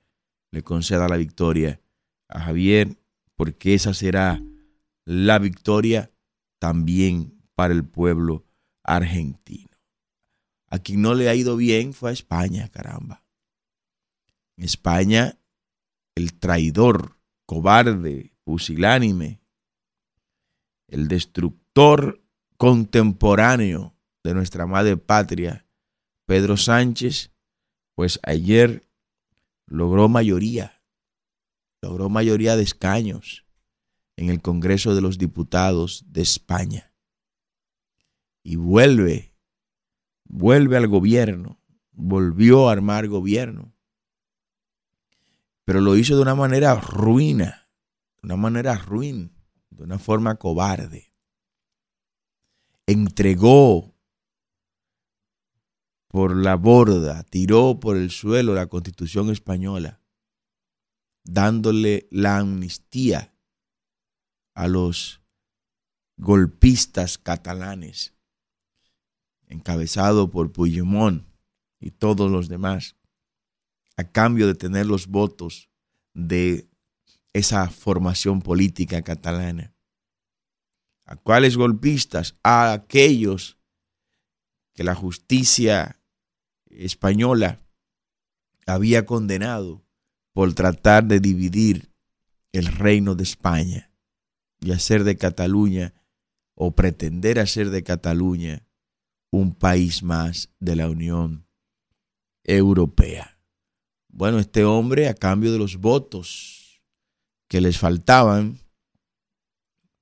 le 0.51 0.63
conceda 0.63 1.07
la 1.07 1.19
victoria 1.19 1.83
a 2.29 2.41
Javier, 2.41 2.97
porque 3.37 3.75
esa 3.75 3.93
será 3.93 4.43
la 5.05 5.39
victoria 5.39 6.11
también 6.59 7.43
para 7.55 7.75
el 7.75 7.85
pueblo 7.85 8.47
argentino. 8.83 9.77
A 10.69 10.79
quien 10.79 11.03
no 11.03 11.15
le 11.15 11.29
ha 11.29 11.35
ido 11.35 11.57
bien 11.57 11.93
fue 11.93 12.09
a 12.09 12.15
España, 12.15 12.71
caramba. 12.71 13.23
España, 14.57 15.39
el 16.15 16.33
traidor, 16.33 17.19
cobarde, 17.45 18.33
pusilánime, 18.45 19.42
el 20.93 21.09
destructor 21.09 22.23
contemporáneo 22.59 23.97
de 24.23 24.35
nuestra 24.35 24.67
madre 24.67 24.99
patria, 24.99 25.67
Pedro 26.27 26.59
Sánchez, 26.59 27.33
pues 27.95 28.21
ayer 28.23 28.87
logró 29.67 30.11
mayoría, 30.11 30.83
logró 31.81 32.11
mayoría 32.11 32.57
de 32.57 32.63
escaños 32.63 33.47
en 34.17 34.29
el 34.29 34.43
Congreso 34.43 34.95
de 34.95 35.01
los 35.01 35.17
Diputados 35.17 36.05
de 36.09 36.21
España. 36.21 36.93
Y 38.45 38.57
vuelve, 38.57 39.35
vuelve 40.25 40.77
al 40.77 40.89
gobierno, 40.89 41.59
volvió 41.93 42.69
a 42.69 42.73
armar 42.73 43.09
gobierno. 43.09 43.73
Pero 45.65 45.81
lo 45.81 45.97
hizo 45.97 46.17
de 46.17 46.23
una 46.23 46.35
manera 46.35 46.75
ruina, 46.75 47.71
de 48.21 48.27
una 48.27 48.37
manera 48.37 48.77
ruin, 48.77 49.33
de 49.77 49.85
una 49.85 49.99
forma 49.99 50.37
cobarde. 50.37 51.13
Entregó 52.87 53.95
por 56.09 56.37
la 56.37 56.57
borda, 56.57 57.23
tiró 57.25 57.81
por 57.81 57.97
el 57.97 58.11
suelo 58.11 58.55
la 58.55 58.67
constitución 58.67 59.31
española, 59.31 60.01
dándole 61.25 62.07
la 62.11 62.39
amnistía 62.39 63.35
a 64.55 64.69
los 64.69 65.23
golpistas 66.19 67.17
catalanes, 67.17 68.13
encabezado 69.47 70.31
por 70.31 70.53
Puigdemont 70.53 71.27
y 71.81 71.93
todos 71.93 72.31
los 72.31 72.49
demás, 72.49 72.97
a 73.97 74.05
cambio 74.05 74.47
de 74.47 74.55
tener 74.55 74.87
los 74.87 75.07
votos 75.07 75.71
de 76.13 76.69
esa 77.33 77.69
formación 77.71 78.43
política 78.43 79.03
catalana. 79.03 79.75
¿A 81.07 81.17
cuáles 81.17 81.57
golpistas? 81.57 82.37
A 82.43 82.73
aquellos 82.73 83.59
que 84.75 84.85
la 84.85 84.95
justicia 84.95 86.01
española 86.67 87.61
había 88.67 89.05
condenado 89.05 89.85
por 90.33 90.55
tratar 90.55 91.05
de 91.05 91.21
dividir 91.21 91.93
el 92.53 92.67
reino 92.67 93.15
de 93.15 93.25
España 93.25 93.91
y 94.61 94.73
hacer 94.73 95.05
de 95.05 95.17
Cataluña 95.17 95.95
o 96.55 96.75
pretender 96.75 97.39
hacer 97.39 97.71
de 97.71 97.83
Cataluña 97.83 98.67
un 99.31 99.55
país 99.55 100.03
más 100.03 100.51
de 100.61 100.77
la 100.77 100.89
Unión 100.89 101.47
Europea. 102.45 103.39
Bueno, 104.09 104.39
este 104.39 104.65
hombre 104.65 105.09
a 105.09 105.15
cambio 105.15 105.53
de 105.53 105.59
los 105.59 105.79
votos 105.79 106.62
que 107.53 107.61
les 107.61 107.79
faltaban, 107.79 108.61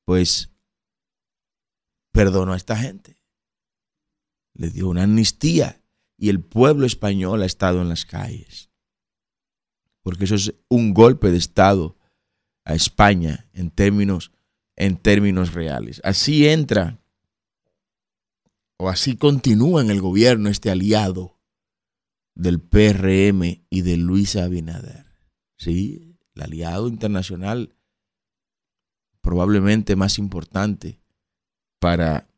pues 0.04 0.52
perdonó 2.12 2.52
a 2.52 2.57
esta 2.57 2.76
gente. 2.76 3.16
Le 4.54 4.71
dio 4.71 4.88
una 4.88 5.02
amnistía 5.02 5.83
y 6.16 6.28
el 6.28 6.45
pueblo 6.45 6.87
español 6.87 7.42
ha 7.42 7.47
estado 7.47 7.83
en 7.83 7.88
las 7.88 8.07
calles. 8.07 8.71
porque 10.02 10.25
eso 10.25 10.37
es 10.37 10.54
un 10.69 10.95
golpe 10.95 11.33
de 11.33 11.38
Estado 11.38 11.99
a 12.64 12.75
España 12.75 13.49
en 13.52 13.73
términos, 13.73 14.30
en 14.76 14.97
términos 14.97 15.52
reales. 15.52 16.00
Así 16.04 16.47
entra 16.47 17.00
o 18.78 18.88
así 18.88 19.16
continúa 19.16 19.83
en 19.83 19.90
el 19.90 20.00
gobierno 20.00 20.50
este 20.50 20.71
aliado 20.71 21.37
del 22.37 22.61
PRM 22.61 23.66
y 23.69 23.83
de 23.83 23.97
Luis 23.97 24.37
Abinader. 24.37 25.07
Sí, 25.59 26.10
el 26.35 26.43
aliado 26.43 26.89
internacional 26.89 27.75
probablemente 29.21 29.97
más 29.97 30.19
importante 30.19 31.01
para, 31.79 32.29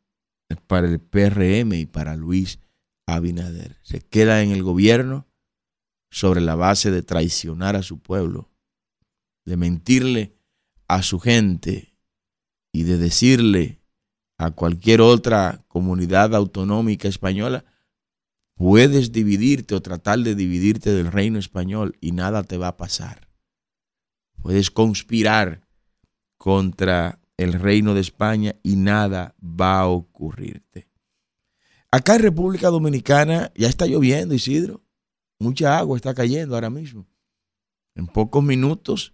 para 0.67 0.87
el 0.87 0.99
PRM 0.99 1.73
y 1.73 1.85
para 1.85 2.15
Luis 2.15 2.59
Abinader. 3.05 3.77
Se 3.83 4.01
queda 4.01 4.41
en 4.41 4.51
el 4.51 4.63
gobierno 4.63 5.27
sobre 6.09 6.41
la 6.41 6.55
base 6.55 6.91
de 6.91 7.03
traicionar 7.03 7.75
a 7.75 7.83
su 7.83 7.99
pueblo, 7.99 8.49
de 9.45 9.57
mentirle 9.57 10.35
a 10.87 11.01
su 11.01 11.19
gente 11.19 11.95
y 12.71 12.83
de 12.83 12.97
decirle 12.97 13.81
a 14.37 14.51
cualquier 14.51 15.01
otra 15.01 15.63
comunidad 15.67 16.35
autonómica 16.35 17.07
española, 17.07 17.65
puedes 18.55 19.11
dividirte 19.11 19.75
o 19.75 19.81
tratar 19.81 20.19
de 20.19 20.35
dividirte 20.35 20.91
del 20.91 21.11
reino 21.11 21.39
español 21.39 21.97
y 22.01 22.11
nada 22.11 22.43
te 22.43 22.57
va 22.57 22.69
a 22.69 22.77
pasar. 22.77 23.22
Puedes 24.43 24.69
conspirar 24.71 25.61
contra 26.37 27.21
el 27.37 27.53
reino 27.53 27.93
de 27.93 28.01
España 28.01 28.55
y 28.61 28.75
nada 28.75 29.35
va 29.41 29.79
a 29.79 29.87
ocurrirte. 29.87 30.89
Acá 31.89 32.15
en 32.15 32.23
República 32.23 32.67
Dominicana 32.69 33.53
ya 33.55 33.69
está 33.69 33.85
lloviendo, 33.87 34.35
Isidro. 34.35 34.83
Mucha 35.39 35.77
agua 35.77 35.95
está 35.95 36.13
cayendo 36.13 36.55
ahora 36.55 36.69
mismo. 36.69 37.07
En 37.95 38.05
pocos 38.05 38.43
minutos 38.43 39.13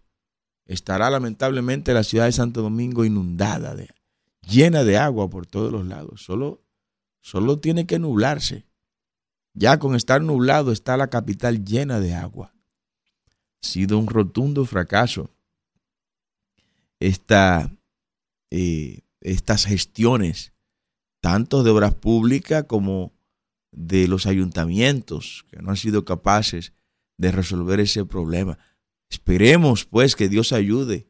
estará 0.65 1.11
lamentablemente 1.11 1.93
la 1.93 2.03
ciudad 2.03 2.25
de 2.25 2.31
Santo 2.31 2.63
Domingo 2.63 3.05
inundada, 3.05 3.75
llena 4.49 4.83
de 4.83 4.97
agua 4.97 5.29
por 5.29 5.45
todos 5.45 5.71
los 5.71 5.85
lados. 5.85 6.23
Solo, 6.23 6.63
solo 7.21 7.59
tiene 7.59 7.85
que 7.85 7.99
nublarse. 7.99 8.65
Ya 9.53 9.77
con 9.77 9.95
estar 9.95 10.23
nublado 10.23 10.71
está 10.71 10.97
la 10.97 11.11
capital 11.11 11.63
llena 11.63 11.99
de 11.99 12.15
agua. 12.15 12.55
Sido 13.61 13.97
un 13.97 14.07
rotundo 14.07 14.65
fracaso 14.65 15.29
eh, 18.51 19.01
estas 19.21 19.65
gestiones, 19.65 20.53
tanto 21.21 21.63
de 21.63 21.71
obras 21.71 21.95
públicas 21.95 22.65
como 22.65 23.13
de 23.71 24.07
los 24.07 24.25
ayuntamientos, 24.25 25.45
que 25.49 25.57
no 25.57 25.71
han 25.71 25.77
sido 25.77 26.05
capaces 26.05 26.73
de 27.17 27.31
resolver 27.31 27.79
ese 27.79 28.05
problema. 28.05 28.57
Esperemos 29.09 29.85
pues 29.85 30.15
que 30.15 30.29
Dios 30.29 30.53
ayude 30.53 31.07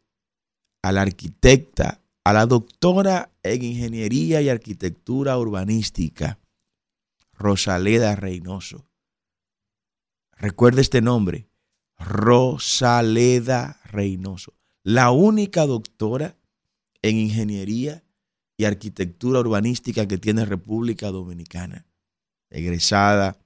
a 0.81 0.91
la 0.91 1.01
arquitecta, 1.01 2.01
a 2.23 2.33
la 2.33 2.45
doctora 2.45 3.31
en 3.43 3.63
ingeniería 3.63 4.41
y 4.41 4.49
arquitectura 4.49 5.37
urbanística, 5.37 6.39
Rosaleda 7.33 8.15
Reynoso. 8.15 8.85
Recuerde 10.37 10.81
este 10.81 11.01
nombre, 11.01 11.48
Rosaleda 11.99 13.79
Reynoso 13.85 14.59
la 14.83 15.11
única 15.11 15.65
doctora 15.65 16.35
en 17.01 17.17
ingeniería 17.17 18.03
y 18.57 18.65
arquitectura 18.65 19.39
urbanística 19.39 20.07
que 20.07 20.17
tiene 20.17 20.45
República 20.45 21.11
Dominicana, 21.11 21.85
egresada 22.49 23.37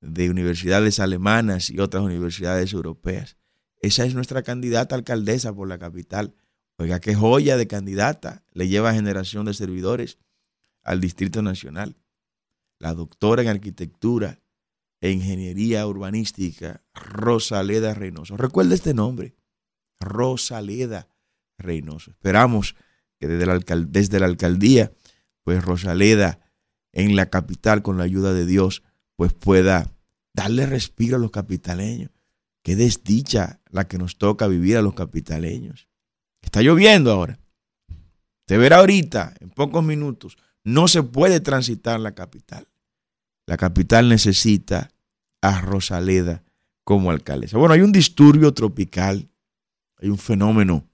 de 0.00 0.30
universidades 0.30 1.00
alemanas 1.00 1.70
y 1.70 1.78
otras 1.78 2.02
universidades 2.02 2.72
europeas. 2.72 3.36
Esa 3.80 4.04
es 4.04 4.14
nuestra 4.14 4.42
candidata 4.42 4.94
alcaldesa 4.94 5.54
por 5.54 5.68
la 5.68 5.78
capital. 5.78 6.34
Oiga, 6.76 7.00
qué 7.00 7.14
joya 7.14 7.56
de 7.56 7.66
candidata 7.66 8.42
le 8.52 8.68
lleva 8.68 8.94
generación 8.94 9.46
de 9.46 9.54
servidores 9.54 10.18
al 10.82 11.00
Distrito 11.00 11.40
Nacional. 11.40 11.96
La 12.78 12.94
doctora 12.94 13.42
en 13.42 13.48
arquitectura 13.48 14.40
e 15.04 15.10
ingeniería 15.10 15.86
urbanística, 15.86 16.82
Rosaleda 16.94 17.92
Reynoso. 17.92 18.38
Recuerde 18.38 18.74
este 18.74 18.94
nombre. 18.94 19.34
Rosaleda 20.00 21.08
Reynoso. 21.58 22.12
Esperamos 22.12 22.74
que 23.20 23.28
desde 23.28 23.44
la, 23.44 23.58
desde 23.86 24.18
la 24.18 24.24
alcaldía, 24.24 24.92
pues 25.42 25.62
Rosaleda 25.62 26.40
en 26.92 27.16
la 27.16 27.28
capital, 27.28 27.82
con 27.82 27.98
la 27.98 28.04
ayuda 28.04 28.32
de 28.32 28.46
Dios, 28.46 28.82
pues 29.14 29.34
pueda 29.34 29.92
darle 30.32 30.64
respiro 30.64 31.16
a 31.16 31.20
los 31.20 31.30
capitaleños. 31.30 32.10
Qué 32.62 32.74
desdicha 32.74 33.60
la 33.68 33.86
que 33.86 33.98
nos 33.98 34.16
toca 34.16 34.46
vivir 34.46 34.78
a 34.78 34.82
los 34.82 34.94
capitaleños. 34.94 35.86
Está 36.40 36.62
lloviendo 36.62 37.12
ahora. 37.12 37.38
Te 38.46 38.56
verá 38.56 38.78
ahorita, 38.78 39.34
en 39.40 39.50
pocos 39.50 39.84
minutos. 39.84 40.38
No 40.62 40.88
se 40.88 41.02
puede 41.02 41.40
transitar 41.40 42.00
la 42.00 42.14
capital. 42.14 42.68
La 43.46 43.58
capital 43.58 44.08
necesita 44.08 44.93
a 45.44 45.60
Rosaleda 45.60 46.42
como 46.84 47.10
alcaldesa. 47.10 47.58
Bueno, 47.58 47.74
hay 47.74 47.80
un 47.80 47.92
disturbio 47.92 48.52
tropical 48.52 49.28
hay 50.04 50.10
un 50.10 50.18
fenómeno 50.18 50.86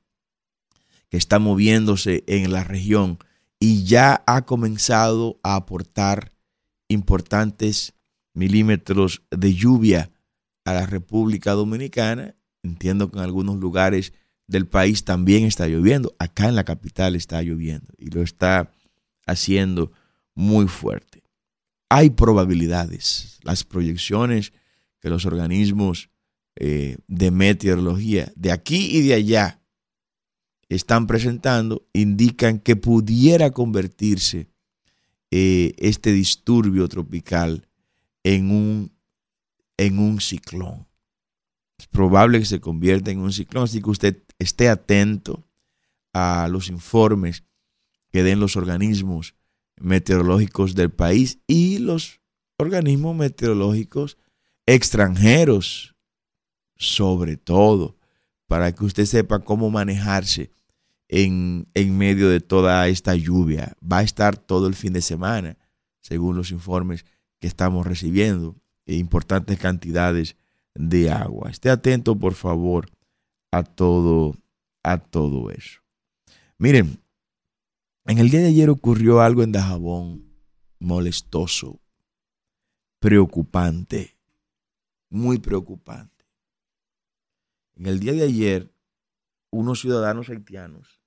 que 1.09 1.17
está 1.17 1.41
moviéndose 1.41 2.23
en 2.29 2.53
la 2.53 2.63
región 2.63 3.19
y 3.59 3.83
ya 3.85 4.23
ha 4.27 4.43
comenzado 4.43 5.41
a 5.43 5.57
aportar 5.57 6.33
importantes 6.89 7.95
milímetros 8.35 9.23
de 9.31 9.55
lluvia 9.55 10.13
a 10.65 10.75
la 10.75 10.87
República 10.87 11.53
Dominicana. 11.53 12.37
Entiendo 12.63 13.11
que 13.11 13.19
en 13.19 13.25
algunos 13.25 13.57
lugares 13.57 14.13
del 14.47 14.69
país 14.69 15.05
también 15.05 15.45
está 15.45 15.67
lloviendo. 15.67 16.15
Acá 16.21 16.49
en 16.49 16.55
la 16.55 16.65
capital 16.65 17.17
está 17.17 17.43
lloviendo 17.43 17.93
y 17.99 18.11
lo 18.11 18.23
está 18.23 18.71
haciendo 19.27 19.91
muy 20.35 20.69
fuerte. 20.69 21.20
Hay 21.91 22.11
probabilidades, 22.11 23.41
las 23.43 23.65
proyecciones 23.65 24.53
que 25.01 25.11
los 25.11 25.27
organismos 25.27 26.09
eh, 26.55 26.99
de 27.09 27.31
meteorología 27.33 28.33
de 28.37 28.53
aquí 28.53 28.97
y 28.97 29.03
de 29.03 29.15
allá 29.15 29.61
están 30.69 31.09
presentando 31.09 31.85
indican 31.93 32.61
que 32.61 32.77
pudiera 32.77 33.51
convertirse 33.51 34.49
eh, 35.33 35.75
este 35.79 36.13
disturbio 36.13 36.89
tropical 36.89 37.67
en 38.23 38.53
un, 38.53 38.93
en 39.77 39.99
un 39.99 40.21
ciclón. 40.21 40.87
Es 41.77 41.89
probable 41.89 42.39
que 42.39 42.45
se 42.45 42.61
convierta 42.61 43.11
en 43.11 43.19
un 43.19 43.33
ciclón, 43.33 43.65
así 43.65 43.83
que 43.83 43.91
usted 43.91 44.23
esté 44.39 44.69
atento 44.69 45.45
a 46.13 46.47
los 46.49 46.69
informes 46.69 47.43
que 48.13 48.23
den 48.23 48.39
los 48.39 48.57
organismos 48.57 49.35
meteorológicos 49.81 50.75
del 50.75 50.91
país 50.91 51.39
y 51.47 51.79
los 51.79 52.21
organismos 52.59 53.17
meteorológicos 53.17 54.19
extranjeros 54.67 55.95
sobre 56.81 57.37
todo, 57.37 57.99
para 58.49 58.73
que 58.73 58.85
usted 58.87 59.05
sepa 59.05 59.41
cómo 59.41 59.71
manejarse 59.71 60.51
en, 61.09 61.67
medio 61.75 62.31
de 62.31 62.41
toda 62.41 62.89
esta 62.89 63.15
lluvia. 63.15 63.77
Va 63.81 63.99
a 63.99 64.03
estar 64.03 64.39
todo 64.39 64.67
el 64.67 64.75
fin 64.75 64.95
de 64.95 65.03
semana, 65.03 65.59
según 66.01 66.37
los 66.37 66.51
informes 66.51 67.05
que 67.39 67.47
estamos 67.47 67.87
recibiendo, 67.87 68.57
e 68.87 68.97
importantes 68.97 69.59
cantidades 69.59 70.37
de 70.75 71.11
agua. 71.11 71.51
Esté 71.51 71.69
atento, 71.69 72.17
por 72.19 72.33
favor, 72.33 72.91
a 73.53 73.63
todo, 73.63 74.37
a 74.83 74.97
todo 74.97 75.51
eso. 75.51 75.81
Miren, 76.57 76.99
en 78.11 78.19
el 78.19 78.29
día 78.29 78.41
de 78.41 78.49
ayer 78.49 78.71
ocurrió 78.71 79.21
algo 79.21 79.45
en 79.45 79.53
Dajabón 79.53 80.35
molestoso, 80.81 81.81
preocupante, 82.99 84.19
muy 85.09 85.39
preocupante. 85.39 86.27
En 87.77 87.87
el 87.87 88.01
día 88.01 88.13
de 88.13 88.25
ayer, 88.25 88.75
unos 89.51 89.81
ciudadanos 89.81 90.29
haitianos 90.29 91.01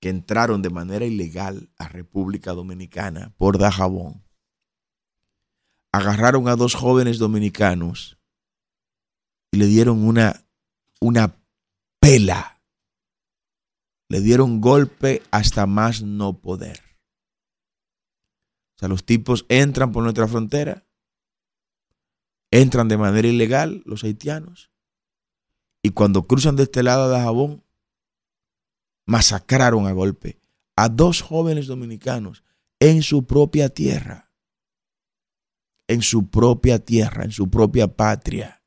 que 0.00 0.08
entraron 0.08 0.60
de 0.60 0.70
manera 0.70 1.04
ilegal 1.04 1.70
a 1.78 1.86
República 1.86 2.52
Dominicana 2.52 3.32
por 3.38 3.56
Dajabón, 3.56 4.24
agarraron 5.92 6.48
a 6.48 6.56
dos 6.56 6.74
jóvenes 6.74 7.18
dominicanos 7.18 8.18
y 9.52 9.58
le 9.58 9.66
dieron 9.66 10.04
una, 10.04 10.44
una 11.00 11.40
pela. 12.00 12.53
Le 14.14 14.20
dieron 14.20 14.60
golpe 14.60 15.24
hasta 15.32 15.66
más 15.66 16.02
no 16.02 16.40
poder. 16.40 16.78
O 18.76 18.78
sea, 18.78 18.88
los 18.88 19.04
tipos 19.04 19.44
entran 19.48 19.90
por 19.90 20.04
nuestra 20.04 20.28
frontera, 20.28 20.86
entran 22.52 22.86
de 22.86 22.96
manera 22.96 23.26
ilegal 23.26 23.82
los 23.86 24.04
haitianos, 24.04 24.70
y 25.82 25.90
cuando 25.90 26.28
cruzan 26.28 26.54
de 26.54 26.62
este 26.62 26.84
lado 26.84 27.10
de 27.10 27.18
Jabón, 27.18 27.64
masacraron 29.04 29.88
a 29.88 29.90
golpe 29.90 30.40
a 30.76 30.88
dos 30.88 31.20
jóvenes 31.20 31.66
dominicanos 31.66 32.44
en 32.78 33.02
su 33.02 33.26
propia 33.26 33.68
tierra. 33.68 34.30
En 35.88 36.02
su 36.02 36.30
propia 36.30 36.78
tierra, 36.78 37.24
en 37.24 37.32
su 37.32 37.50
propia 37.50 37.88
patria. 37.88 38.62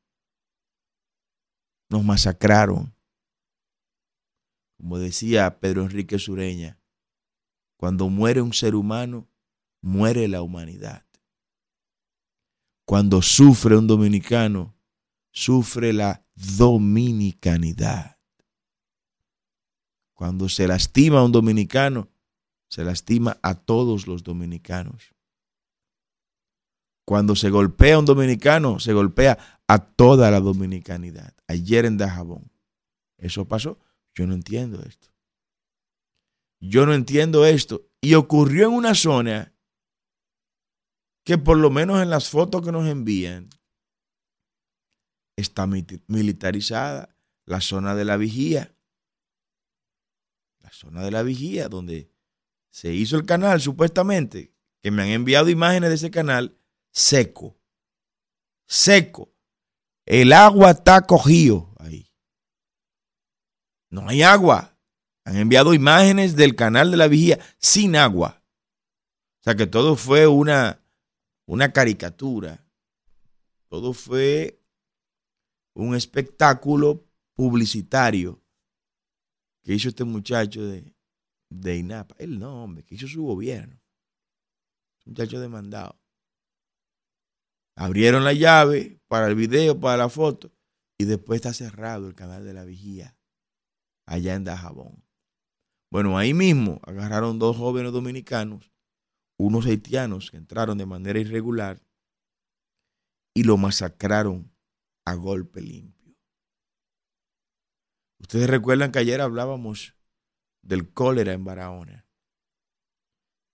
nos 1.88 2.04
masacraron. 2.04 2.97
Como 4.78 5.00
decía 5.00 5.60
Pedro 5.60 5.84
Enrique 5.84 6.20
Sureña, 6.20 6.80
cuando 7.78 8.10
muere 8.10 8.42
un 8.42 8.54
ser 8.54 8.76
humano, 8.76 9.28
muere 9.82 10.28
la 10.28 10.42
humanidad. 10.42 11.06
Cuando 12.86 13.22
sufre 13.22 13.76
un 13.76 13.88
dominicano, 13.88 14.76
sufre 15.32 15.94
la 15.94 16.26
dominicanidad. 16.36 18.18
Cuando 20.14 20.50
se 20.50 20.68
lastima 20.68 21.20
a 21.20 21.24
un 21.24 21.32
dominicano, 21.32 22.10
se 22.70 22.84
lastima 22.84 23.38
a 23.42 23.56
todos 23.56 24.08
los 24.08 24.24
dominicanos. 24.24 25.14
Cuando 27.06 27.36
se 27.36 27.50
golpea 27.50 28.00
un 28.00 28.06
dominicano, 28.06 28.80
se 28.80 28.94
golpea 28.94 29.62
a 29.68 29.80
toda 29.80 30.32
la 30.32 30.40
dominicanidad. 30.40 31.34
Ayer 31.48 31.86
en 31.86 31.98
Dajabón. 31.98 32.52
Eso 33.18 33.48
pasó. 33.48 33.80
Yo 34.18 34.26
no 34.26 34.34
entiendo 34.34 34.82
esto. 34.82 35.10
Yo 36.60 36.88
no 36.88 36.96
entiendo 36.96 37.46
esto. 37.46 37.88
Y 38.02 38.16
ocurrió 38.16 38.68
en 38.68 38.74
una 38.74 38.96
zona 38.96 39.54
que 41.24 41.38
por 41.38 41.58
lo 41.58 41.70
menos 41.70 42.02
en 42.02 42.10
las 42.10 42.28
fotos 42.28 42.64
que 42.64 42.72
nos 42.72 42.88
envían 42.88 43.48
está 45.36 45.68
militarizada. 45.68 47.16
La 47.46 47.62
zona 47.62 47.94
de 47.94 48.06
la 48.06 48.18
vigía. 48.18 48.76
La 50.62 50.72
zona 50.72 51.04
de 51.04 51.12
la 51.12 51.22
vigía 51.22 51.70
donde 51.70 52.12
se 52.72 52.96
hizo 52.96 53.18
el 53.18 53.26
canal 53.26 53.62
supuestamente, 53.62 54.52
que 54.82 54.90
me 54.90 55.04
han 55.04 55.10
enviado 55.10 55.50
imágenes 55.50 55.90
de 55.90 55.96
ese 55.96 56.10
canal 56.10 56.58
seco. 56.92 57.56
Seco. 58.66 59.32
El 60.08 60.34
agua 60.34 60.72
está 60.72 61.02
cogido. 61.04 61.76
No 63.90 64.08
hay 64.08 64.22
agua. 64.22 64.78
Han 65.24 65.38
enviado 65.38 65.74
imágenes 65.74 66.36
del 66.36 66.56
canal 66.56 66.92
de 66.92 66.98
la 66.98 67.08
vigía 67.08 67.40
sin 67.58 67.96
agua. 67.96 68.42
O 69.40 69.44
sea 69.44 69.56
que 69.56 69.68
todo 69.68 69.96
fue 69.96 70.28
una, 70.28 70.82
una 71.46 71.72
caricatura. 71.72 72.66
Todo 73.68 73.94
fue 73.94 74.62
un 75.74 75.96
espectáculo 75.96 77.06
publicitario 77.34 78.42
que 79.64 79.74
hizo 79.74 79.90
este 79.90 80.06
muchacho 80.06 80.66
de, 80.66 80.94
de 81.50 81.76
INAPA. 81.76 82.16
Él 82.20 82.40
no, 82.40 82.64
hombre, 82.64 82.84
que 82.84 82.96
hizo 82.96 83.08
su 83.08 83.24
gobierno. 83.24 83.80
muchacho 85.06 85.40
demandado. 85.40 86.00
Abrieron 87.76 88.24
la 88.24 88.34
llave 88.34 89.02
para 89.08 89.28
el 89.28 89.36
video, 89.36 89.80
para 89.80 89.98
la 89.98 90.10
foto, 90.10 90.52
y 90.98 91.06
después 91.06 91.38
está 91.38 91.54
cerrado 91.54 92.08
el 92.08 92.16
canal 92.16 92.44
de 92.44 92.54
la 92.54 92.64
vigía 92.64 93.17
allá 94.08 94.34
en 94.34 94.46
Dajabón. 94.46 95.04
Bueno, 95.92 96.18
ahí 96.18 96.34
mismo 96.34 96.80
agarraron 96.84 97.38
dos 97.38 97.56
jóvenes 97.56 97.92
dominicanos, 97.92 98.72
unos 99.38 99.66
haitianos 99.66 100.32
que 100.32 100.38
entraron 100.38 100.78
de 100.78 100.86
manera 100.86 101.20
irregular 101.20 101.82
y 103.36 103.44
lo 103.44 103.58
masacraron 103.58 104.52
a 105.06 105.14
golpe 105.14 105.62
limpio. 105.62 106.16
Ustedes 108.20 108.50
recuerdan 108.50 108.92
que 108.92 109.00
ayer 109.00 109.22
hablábamos 109.22 109.96
del 110.64 110.92
cólera 110.92 111.34
en 111.34 111.46
Barahona, 111.46 112.08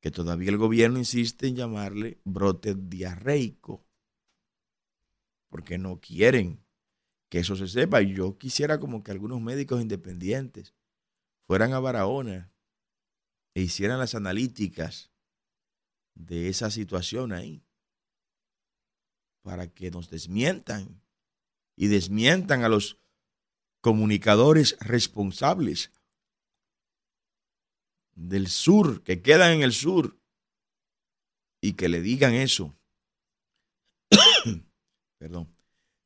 que 0.01 0.09
todavía 0.09 0.49
el 0.49 0.57
gobierno 0.57 0.99
insiste 0.99 1.47
en 1.47 1.55
llamarle 1.55 2.21
brote 2.23 2.75
diarreico, 2.75 3.85
porque 5.49 5.77
no 5.77 5.99
quieren 5.99 6.65
que 7.33 7.39
eso 7.39 7.55
se 7.55 7.67
sepa. 7.67 7.99
Y 8.03 8.13
yo 8.13 8.37
quisiera 8.37 8.79
como 8.79 9.03
que 9.03 9.09
algunos 9.09 9.41
médicos 9.41 9.81
independientes 9.81 10.75
fueran 11.47 11.73
a 11.73 11.79
Barahona 11.79 12.53
e 13.55 13.61
hicieran 13.61 13.97
las 13.97 14.13
analíticas 14.13 15.11
de 16.13 16.47
esa 16.47 16.69
situación 16.69 17.31
ahí, 17.31 17.65
para 19.41 19.65
que 19.65 19.89
nos 19.89 20.11
desmientan 20.11 21.01
y 21.75 21.87
desmientan 21.87 22.63
a 22.63 22.69
los 22.69 22.99
comunicadores 23.81 24.77
responsables 24.79 25.91
del 28.13 28.47
sur, 28.47 29.01
que 29.01 29.23
quedan 29.23 29.53
en 29.53 29.63
el 29.63 29.73
sur, 29.73 30.19
y 31.61 31.73
que 31.73 31.89
le 31.89 31.99
digan 32.01 32.35
eso. 32.35 32.77
Perdón. 35.17 35.62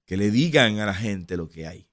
Que 0.08 0.16
le 0.16 0.32
digan 0.32 0.80
a 0.80 0.86
la 0.86 0.94
gente 0.94 1.36
lo 1.36 1.50
que 1.50 1.68
hay. 1.68 1.90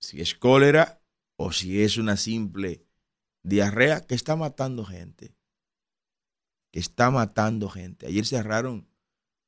Si 0.00 0.20
es 0.20 0.34
cólera, 0.34 1.02
o 1.36 1.50
si 1.50 1.82
es 1.82 1.96
una 1.96 2.18
simple 2.18 2.84
diarrea 3.42 4.06
que 4.06 4.14
está 4.14 4.36
matando 4.36 4.84
gente. 4.84 5.34
Que 6.70 6.78
está 6.78 7.10
matando 7.10 7.70
gente. 7.70 8.06
Ayer 8.06 8.26
cerraron 8.26 8.86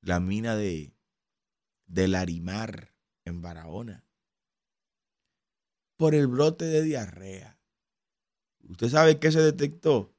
la 0.01 0.19
mina 0.19 0.57
de, 0.57 0.95
de 1.87 2.09
Larimar 2.09 2.95
en 3.27 3.43
Barahona 3.43 4.07
por 5.99 6.15
el 6.15 6.27
brote 6.27 6.65
de 6.65 6.83
diarrea. 6.83 7.61
¿Usted 8.67 8.89
sabe 8.89 9.19
qué 9.19 9.31
se 9.31 9.43
detectó? 9.43 10.15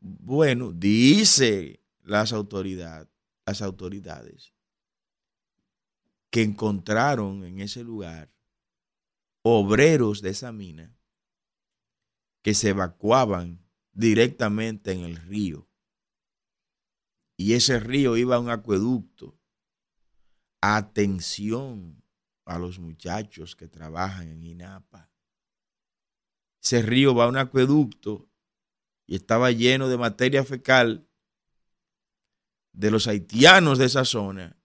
Bueno, 0.00 0.72
dice 0.72 1.80
las 2.02 2.32
autoridades, 2.32 3.08
las 3.46 3.62
autoridades 3.62 4.53
que 6.34 6.42
encontraron 6.42 7.44
en 7.44 7.60
ese 7.60 7.84
lugar 7.84 8.28
obreros 9.44 10.20
de 10.20 10.30
esa 10.30 10.50
mina 10.50 10.98
que 12.42 12.54
se 12.54 12.70
evacuaban 12.70 13.64
directamente 13.92 14.90
en 14.90 15.04
el 15.04 15.14
río. 15.14 15.68
Y 17.36 17.52
ese 17.52 17.78
río 17.78 18.16
iba 18.16 18.34
a 18.34 18.40
un 18.40 18.50
acueducto. 18.50 19.38
Atención 20.60 22.02
a 22.46 22.58
los 22.58 22.80
muchachos 22.80 23.54
que 23.54 23.68
trabajan 23.68 24.28
en 24.28 24.42
INAPA. 24.42 25.12
Ese 26.60 26.82
río 26.82 27.14
va 27.14 27.26
a 27.26 27.28
un 27.28 27.36
acueducto 27.36 28.28
y 29.06 29.14
estaba 29.14 29.52
lleno 29.52 29.88
de 29.88 29.98
materia 29.98 30.42
fecal 30.42 31.08
de 32.72 32.90
los 32.90 33.06
haitianos 33.06 33.78
de 33.78 33.84
esa 33.84 34.04
zona, 34.04 34.58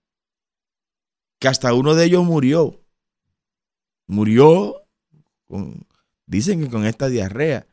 que 1.39 1.47
hasta 1.47 1.73
uno 1.73 1.95
de 1.95 2.05
ellos 2.05 2.23
murió 2.25 2.79
murió, 4.09 4.87
con, 5.45 5.87
dicen 6.25 6.61
que 6.61 6.69
con 6.69 6.85
esta 6.85 7.07
diarrea, 7.07 7.67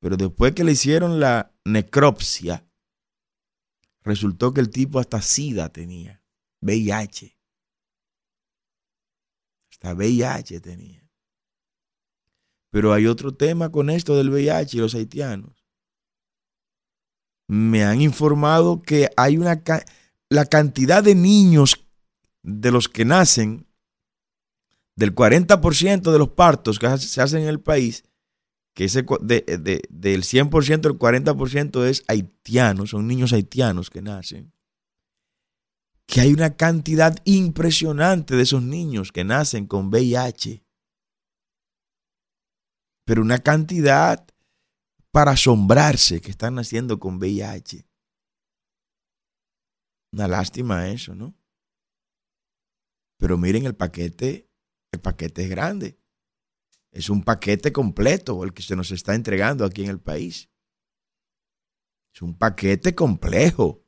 pero 0.00 0.16
después 0.16 0.54
que 0.54 0.64
le 0.64 0.72
hicieron 0.72 1.20
la 1.20 1.54
necropsia, 1.64 2.66
resultó 4.02 4.52
que 4.52 4.60
el 4.60 4.70
tipo 4.70 4.98
hasta 4.98 5.22
SIDA 5.22 5.68
tenía, 5.68 6.22
VIH. 6.60 7.38
Hasta 9.70 9.94
VIH 9.94 10.60
tenía. 10.60 11.08
Pero 12.70 12.92
hay 12.92 13.06
otro 13.06 13.34
tema 13.34 13.70
con 13.70 13.90
esto 13.90 14.16
del 14.16 14.30
VIH 14.30 14.76
y 14.76 14.80
los 14.80 14.94
haitianos. 14.94 15.64
Me 17.46 17.84
han 17.84 18.00
informado 18.00 18.82
que 18.82 19.10
hay 19.16 19.36
una 19.36 19.62
la 20.30 20.46
cantidad 20.46 21.04
de 21.04 21.14
niños 21.14 21.83
de 22.44 22.70
los 22.70 22.88
que 22.88 23.04
nacen 23.04 23.66
del 24.96 25.14
40% 25.14 26.12
de 26.12 26.18
los 26.18 26.28
partos 26.28 26.78
que 26.78 26.96
se 26.98 27.20
hacen 27.20 27.42
en 27.42 27.48
el 27.48 27.60
país, 27.60 28.04
que 28.74 28.84
ese, 28.84 29.02
del 29.02 30.22
100%, 30.22 30.86
el 30.86 30.98
40% 30.98 31.84
es 31.84 32.04
haitiano, 32.06 32.86
son 32.86 33.08
niños 33.08 33.32
haitianos 33.32 33.90
que 33.90 34.02
nacen, 34.02 34.52
que 36.06 36.20
hay 36.20 36.32
una 36.32 36.54
cantidad 36.56 37.16
impresionante 37.24 38.36
de 38.36 38.42
esos 38.42 38.62
niños 38.62 39.10
que 39.10 39.24
nacen 39.24 39.66
con 39.66 39.88
VIH, 39.88 40.62
pero 43.06 43.22
una 43.22 43.38
cantidad 43.38 44.26
para 45.10 45.32
asombrarse 45.32 46.20
que 46.20 46.30
están 46.30 46.56
naciendo 46.56 46.98
con 46.98 47.16
VIH. 47.16 47.86
Una 50.12 50.28
lástima 50.28 50.88
eso, 50.88 51.14
¿no? 51.14 51.34
Pero 53.18 53.38
miren 53.38 53.66
el 53.66 53.74
paquete 53.74 54.48
el 54.94 55.00
paquete 55.00 55.42
es 55.42 55.50
grande. 55.50 56.00
Es 56.92 57.10
un 57.10 57.24
paquete 57.24 57.72
completo 57.72 58.44
el 58.44 58.54
que 58.54 58.62
se 58.62 58.76
nos 58.76 58.92
está 58.92 59.14
entregando 59.14 59.64
aquí 59.64 59.82
en 59.82 59.90
el 59.90 60.00
país. 60.00 60.48
Es 62.14 62.22
un 62.22 62.38
paquete 62.38 62.94
complejo. 62.94 63.84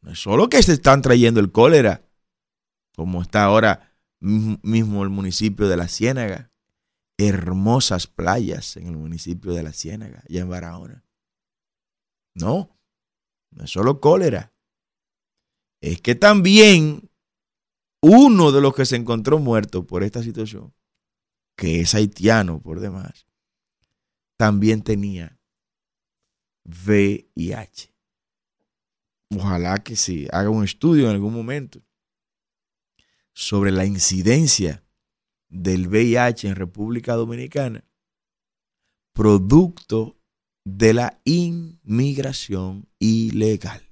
No 0.00 0.12
es 0.12 0.20
solo 0.20 0.48
que 0.48 0.62
se 0.62 0.74
están 0.74 1.02
trayendo 1.02 1.40
el 1.40 1.50
cólera, 1.50 2.08
como 2.94 3.20
está 3.20 3.42
ahora 3.42 3.98
mismo 4.20 5.02
el 5.02 5.10
municipio 5.10 5.66
de 5.66 5.76
La 5.76 5.88
Ciénaga. 5.88 6.52
Hermosas 7.18 8.06
playas 8.06 8.76
en 8.76 8.86
el 8.86 8.96
municipio 8.96 9.52
de 9.52 9.62
La 9.64 9.72
Ciénaga, 9.72 10.22
allá 10.28 10.40
en 10.40 10.48
Barahona. 10.48 11.04
No, 12.34 12.78
no 13.50 13.64
es 13.64 13.70
solo 13.70 14.00
cólera. 14.00 14.53
Es 15.84 16.00
que 16.00 16.14
también 16.14 17.10
uno 18.00 18.52
de 18.52 18.62
los 18.62 18.74
que 18.74 18.86
se 18.86 18.96
encontró 18.96 19.38
muerto 19.38 19.86
por 19.86 20.02
esta 20.02 20.22
situación, 20.22 20.72
que 21.58 21.80
es 21.80 21.94
haitiano 21.94 22.62
por 22.62 22.80
demás, 22.80 23.26
también 24.38 24.80
tenía 24.80 25.38
VIH. 26.64 27.94
Ojalá 29.36 29.84
que 29.84 29.94
se 29.94 30.26
haga 30.32 30.48
un 30.48 30.64
estudio 30.64 31.04
en 31.04 31.16
algún 31.16 31.34
momento 31.34 31.82
sobre 33.34 33.70
la 33.70 33.84
incidencia 33.84 34.82
del 35.50 35.88
VIH 35.88 36.48
en 36.48 36.56
República 36.56 37.12
Dominicana, 37.12 37.84
producto 39.12 40.18
de 40.64 40.94
la 40.94 41.20
inmigración 41.24 42.88
ilegal. 42.98 43.83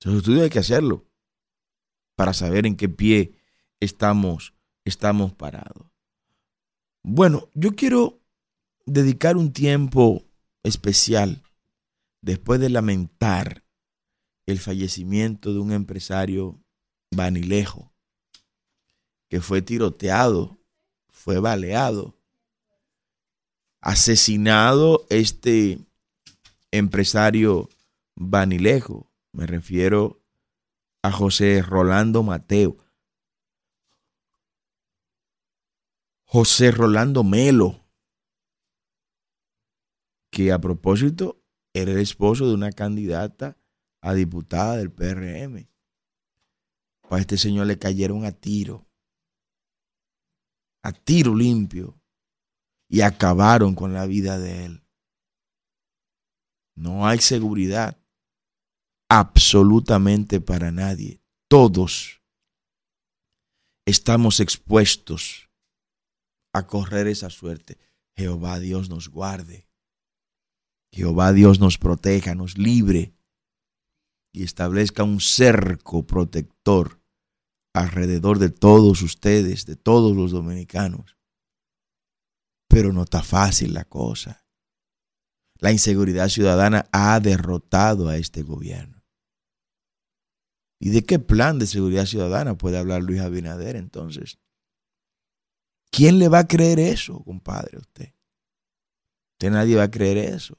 Esos 0.00 0.16
estudios 0.16 0.42
hay 0.42 0.50
que 0.50 0.58
hacerlo 0.58 1.06
para 2.14 2.32
saber 2.32 2.66
en 2.66 2.76
qué 2.76 2.88
pie 2.88 3.34
estamos, 3.80 4.54
estamos 4.84 5.32
parados. 5.34 5.86
Bueno, 7.02 7.48
yo 7.54 7.74
quiero 7.74 8.20
dedicar 8.86 9.36
un 9.36 9.52
tiempo 9.52 10.24
especial 10.62 11.42
después 12.20 12.60
de 12.60 12.70
lamentar 12.70 13.64
el 14.46 14.58
fallecimiento 14.58 15.52
de 15.52 15.58
un 15.60 15.72
empresario 15.72 16.58
vanilejo 17.10 17.92
que 19.28 19.40
fue 19.40 19.62
tiroteado, 19.62 20.58
fue 21.10 21.38
baleado, 21.38 22.16
asesinado 23.80 25.06
este 25.10 25.78
empresario 26.70 27.68
vanilejo. 28.16 29.07
Me 29.32 29.46
refiero 29.46 30.22
a 31.02 31.12
José 31.12 31.62
Rolando 31.62 32.22
Mateo. 32.22 32.76
José 36.24 36.70
Rolando 36.70 37.24
Melo, 37.24 37.88
que 40.30 40.52
a 40.52 40.58
propósito 40.58 41.42
era 41.72 41.92
el 41.92 41.98
esposo 41.98 42.46
de 42.46 42.54
una 42.54 42.70
candidata 42.72 43.56
a 44.02 44.12
diputada 44.14 44.76
del 44.76 44.92
PRM. 44.92 45.68
A 47.10 47.18
este 47.18 47.38
señor 47.38 47.66
le 47.66 47.78
cayeron 47.78 48.26
a 48.26 48.32
tiro, 48.32 48.86
a 50.82 50.92
tiro 50.92 51.34
limpio, 51.34 51.98
y 52.88 53.00
acabaron 53.00 53.74
con 53.74 53.94
la 53.94 54.06
vida 54.06 54.38
de 54.38 54.66
él. 54.66 54.84
No 56.74 57.06
hay 57.06 57.18
seguridad 57.18 57.98
absolutamente 59.08 60.40
para 60.40 60.70
nadie. 60.70 61.22
Todos 61.48 62.22
estamos 63.86 64.40
expuestos 64.40 65.48
a 66.52 66.66
correr 66.66 67.06
esa 67.06 67.30
suerte. 67.30 67.78
Jehová 68.16 68.58
Dios 68.58 68.90
nos 68.90 69.08
guarde. 69.08 69.68
Jehová 70.92 71.32
Dios 71.32 71.60
nos 71.60 71.78
proteja, 71.78 72.34
nos 72.34 72.58
libre 72.58 73.14
y 74.32 74.42
establezca 74.42 75.04
un 75.04 75.20
cerco 75.20 76.06
protector 76.06 77.02
alrededor 77.74 78.38
de 78.38 78.50
todos 78.50 79.02
ustedes, 79.02 79.66
de 79.66 79.76
todos 79.76 80.16
los 80.16 80.32
dominicanos. 80.32 81.16
Pero 82.68 82.92
no 82.92 83.04
está 83.04 83.22
fácil 83.22 83.74
la 83.74 83.84
cosa. 83.84 84.44
La 85.60 85.72
inseguridad 85.72 86.28
ciudadana 86.28 86.88
ha 86.92 87.18
derrotado 87.20 88.08
a 88.08 88.16
este 88.16 88.42
gobierno. 88.42 88.97
¿Y 90.80 90.90
de 90.90 91.04
qué 91.04 91.18
plan 91.18 91.58
de 91.58 91.66
seguridad 91.66 92.06
ciudadana 92.06 92.56
puede 92.56 92.78
hablar 92.78 93.02
Luis 93.02 93.20
Abinader 93.20 93.74
entonces? 93.76 94.38
¿Quién 95.90 96.18
le 96.18 96.28
va 96.28 96.40
a 96.40 96.46
creer 96.46 96.78
eso, 96.78 97.22
compadre, 97.24 97.78
usted? 97.78 98.12
Usted 99.32 99.50
nadie 99.50 99.76
va 99.76 99.84
a 99.84 99.90
creer 99.90 100.18
eso. 100.18 100.58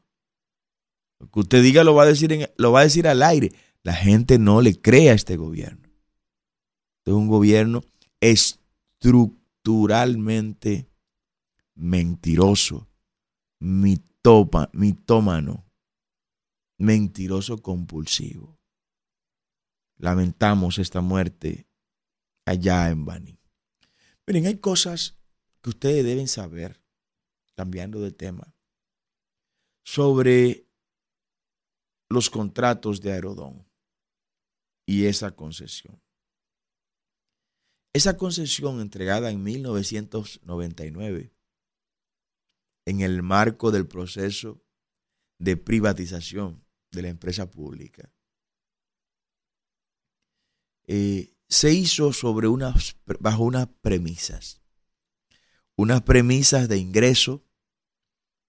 Lo 1.19 1.29
que 1.29 1.39
usted 1.39 1.62
diga 1.63 1.84
lo 1.84 1.93
va 1.95 2.03
a 2.03 2.08
decir, 2.08 2.51
lo 2.58 2.71
va 2.71 2.82
a 2.82 2.84
decir 2.84 3.08
al 3.08 3.23
aire. 3.23 3.51
La 3.84 3.93
gente 3.93 4.38
no 4.39 4.62
le 4.62 4.79
cree 4.79 5.10
a 5.10 5.13
este 5.13 5.38
gobierno. 5.38 5.89
Este 6.99 7.10
es 7.12 7.13
un 7.13 7.27
gobierno 7.27 7.82
estructuralmente 8.19 10.89
mentiroso, 11.75 12.89
mitopa, 13.60 14.69
mitómano, 14.73 15.65
mentiroso 16.77 17.62
compulsivo. 17.62 18.59
Lamentamos 19.99 20.79
esta 20.79 21.01
muerte 21.01 21.67
allá 22.45 22.89
en 22.89 23.05
Bani. 23.05 23.39
Miren, 24.25 24.47
hay 24.47 24.57
cosas 24.57 25.19
que 25.62 25.69
ustedes 25.69 26.03
deben 26.05 26.27
saber, 26.27 26.81
cambiando 27.55 27.99
de 27.99 28.12
tema, 28.12 28.55
sobre 29.83 30.67
los 32.09 32.29
contratos 32.29 33.01
de 33.01 33.12
Aerodón 33.12 33.67
y 34.85 35.05
esa 35.05 35.35
concesión. 35.35 36.01
Esa 37.93 38.17
concesión 38.17 38.79
entregada 38.79 39.29
en 39.31 39.43
1999 39.43 41.33
en 42.85 43.01
el 43.01 43.21
marco 43.21 43.71
del 43.71 43.88
proceso 43.88 44.63
de 45.39 45.57
privatización 45.57 46.65
de 46.91 47.01
la 47.03 47.09
empresa 47.09 47.51
pública, 47.51 48.12
eh, 50.91 51.38
se 51.47 51.71
hizo 51.71 52.13
sobre 52.13 52.47
unas, 52.47 52.97
bajo 53.19 53.43
unas 53.43 53.67
premisas, 53.82 54.60
unas 55.75 56.02
premisas 56.02 56.67
de 56.67 56.80
ingreso 56.80 57.45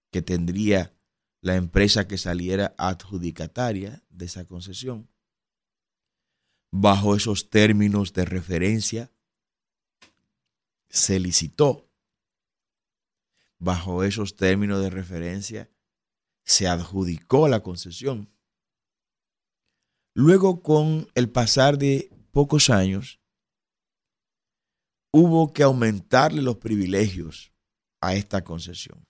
que 0.09 0.23
tendría 0.23 0.97
la 1.41 1.55
empresa 1.55 2.07
que 2.07 2.17
saliera 2.17 2.73
adjudicataria 2.79 4.03
de 4.09 4.25
esa 4.25 4.45
concesión. 4.45 5.07
Bajo 6.71 7.15
esos 7.15 7.51
términos 7.51 8.11
de 8.11 8.25
referencia, 8.25 9.11
se 10.89 11.19
licitó. 11.19 11.87
Bajo 13.59 14.03
esos 14.03 14.35
términos 14.35 14.81
de 14.81 14.89
referencia, 14.89 15.69
se 16.43 16.67
adjudicó 16.67 17.47
la 17.47 17.61
concesión. 17.61 18.33
Luego, 20.15 20.63
con 20.63 21.07
el 21.13 21.29
pasar 21.29 21.77
de 21.77 22.10
pocos 22.31 22.69
años, 22.69 23.19
hubo 25.13 25.53
que 25.53 25.63
aumentarle 25.63 26.41
los 26.41 26.57
privilegios 26.57 27.51
a 28.01 28.15
esta 28.15 28.43
concesión 28.43 29.05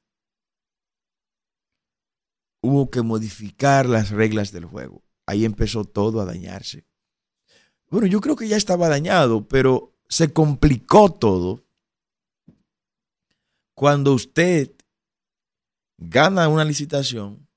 hubo 2.62 2.90
que 2.90 3.02
modificar 3.02 3.88
las 3.88 4.12
reglas 4.12 4.52
del 4.52 4.66
juego. 4.66 5.04
Ahí 5.26 5.46
empezó 5.46 5.84
todo 5.84 6.22
a 6.22 6.26
dañarse. 6.26 6.86
Bueno, 7.90 8.08
yo 8.08 8.22
creo 8.22 8.36
que 8.36 8.48
ya 8.48 8.58
estaba 8.58 8.88
dañado, 8.88 9.48
pero 9.48 9.94
se 10.08 10.32
complicó 10.32 11.12
todo 11.12 11.64
cuando 13.74 14.14
usted 14.14 14.72
gana 15.98 16.48
una 16.48 16.64
licitación, 16.64 17.48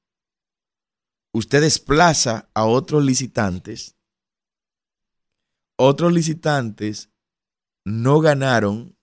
usted 1.33 1.61
desplaza 1.61 2.48
a 2.55 2.64
otros 2.64 3.05
licitantes, 3.05 3.94
otros 5.77 6.13
licitantes 6.13 7.11
no 7.85 8.21
ganaron 8.21 8.97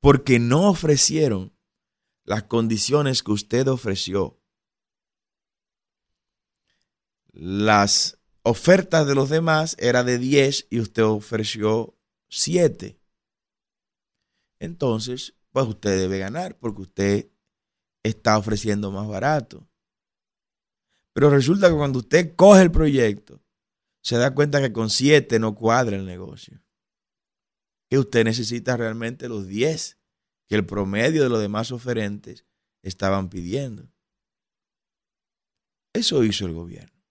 porque 0.00 0.38
no 0.38 0.68
ofrecieron 0.68 1.56
las 2.24 2.42
condiciones 2.44 3.22
que 3.22 3.32
usted 3.32 3.68
ofreció, 3.68 4.40
las 7.32 8.18
ofertas 8.42 9.06
de 9.06 9.14
los 9.14 9.28
demás 9.28 9.76
era 9.78 10.04
de 10.04 10.18
10 10.18 10.68
y 10.70 10.80
usted 10.80 11.04
ofreció 11.04 11.96
7. 12.28 12.98
Entonces, 14.60 15.34
pues 15.50 15.66
usted 15.66 15.98
debe 15.98 16.18
ganar 16.18 16.56
porque 16.58 16.82
usted 16.82 17.30
está 18.02 18.38
ofreciendo 18.38 18.90
más 18.90 19.08
barato. 19.08 19.68
Pero 21.12 21.30
resulta 21.30 21.68
que 21.68 21.76
cuando 21.76 22.00
usted 22.00 22.34
coge 22.36 22.62
el 22.62 22.70
proyecto, 22.70 23.43
se 24.04 24.18
da 24.18 24.34
cuenta 24.34 24.60
que 24.60 24.72
con 24.72 24.90
7 24.90 25.38
no 25.38 25.54
cuadra 25.54 25.96
el 25.96 26.04
negocio. 26.04 26.62
Que 27.88 27.98
usted 27.98 28.24
necesita 28.24 28.76
realmente 28.76 29.28
los 29.28 29.46
10 29.46 29.98
que 30.46 30.54
el 30.56 30.66
promedio 30.66 31.22
de 31.22 31.30
los 31.30 31.40
demás 31.40 31.72
oferentes 31.72 32.44
estaban 32.82 33.30
pidiendo. 33.30 33.90
Eso 35.94 36.22
hizo 36.22 36.44
el 36.46 36.52
gobierno. 36.52 37.02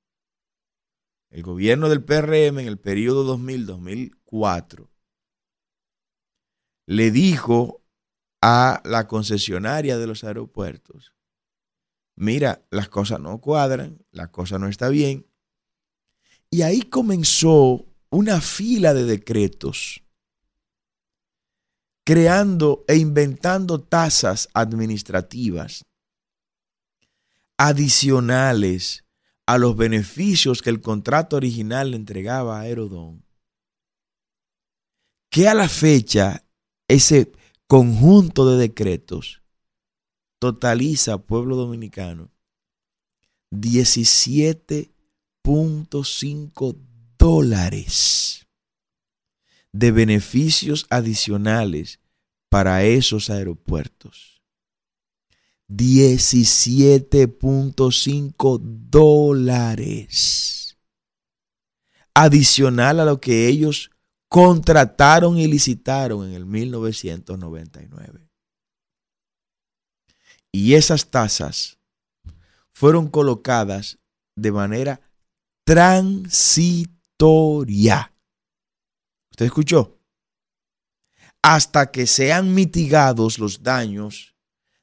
El 1.32 1.42
gobierno 1.42 1.90
del 1.90 2.04
PRM 2.04 2.60
en 2.60 2.68
el 2.68 2.78
periodo 2.78 3.38
2000-2004 3.38 4.88
le 6.86 7.10
dijo 7.10 7.84
a 8.40 8.84
la 8.86 9.08
concesionaria 9.08 9.98
de 9.98 10.06
los 10.06 10.24
aeropuertos, 10.24 11.16
mira, 12.16 12.68
las 12.70 12.88
cosas 12.88 13.20
no 13.20 13.42
cuadran, 13.42 14.06
la 14.12 14.32
cosa 14.32 14.60
no 14.60 14.68
está 14.68 14.90
bien, 14.90 15.26
Y 16.54 16.62
ahí 16.62 16.84
comenzó 16.84 17.84
una 18.12 18.40
fila 18.40 18.94
de 18.94 19.06
decretos 19.06 20.04
creando 22.06 22.86
e 22.88 22.98
inventando 22.98 23.82
tasas 23.82 24.48
administrativas 24.54 25.84
adicionales 27.58 29.04
a 29.48 29.58
los 29.58 29.76
beneficios 29.76 30.62
que 30.62 30.70
el 30.70 30.80
contrato 30.80 31.38
original 31.38 31.90
le 31.90 31.98
entregaba 31.98 32.60
a 32.60 32.62
Aerodón, 32.62 33.26
que 35.32 35.48
a 35.48 35.56
la 35.56 35.68
fecha 35.68 36.46
ese 36.88 37.32
conjunto 37.66 38.48
de 38.48 38.60
decretos 38.60 39.42
totaliza, 40.38 41.18
pueblo 41.18 41.56
dominicano, 41.56 42.30
17.5 45.44 46.78
dólares 47.18 48.48
de 49.74 49.92
beneficios 49.92 50.86
adicionales 50.90 52.00
para 52.50 52.84
esos 52.84 53.30
aeropuertos. 53.30 54.42
17.5 55.70 58.62
dólares. 58.90 60.78
Adicional 62.14 63.00
a 63.00 63.06
lo 63.06 63.20
que 63.20 63.48
ellos 63.48 63.90
contrataron 64.30 65.40
y 65.40 65.48
licitaron 65.48 66.28
en 66.28 66.36
el 66.36 66.46
1999. 66.46 68.30
Y 70.52 70.76
esas 70.76 71.10
tasas 71.10 71.80
fueron 72.72 73.10
colocadas 73.10 73.98
de 74.36 74.52
manera 74.52 75.02
transitoria. 75.64 78.14
¿Usted 79.32 79.46
escuchó? 79.46 79.98
Hasta 81.42 81.90
que 81.92 82.06
sean 82.08 82.54
mitigados 82.54 83.40
los 83.40 83.64
daños 83.64 84.36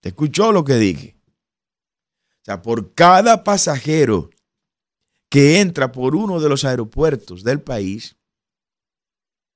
¿Te 0.00 0.10
escuchó 0.10 0.52
lo 0.52 0.62
que 0.62 0.76
dije? 0.76 1.16
O 2.30 2.44
sea, 2.44 2.62
por 2.62 2.94
cada 2.94 3.42
pasajero 3.42 4.30
que 5.28 5.60
entra 5.60 5.90
por 5.90 6.14
uno 6.14 6.38
de 6.38 6.48
los 6.48 6.64
aeropuertos 6.64 7.42
del 7.42 7.60
país, 7.60 8.16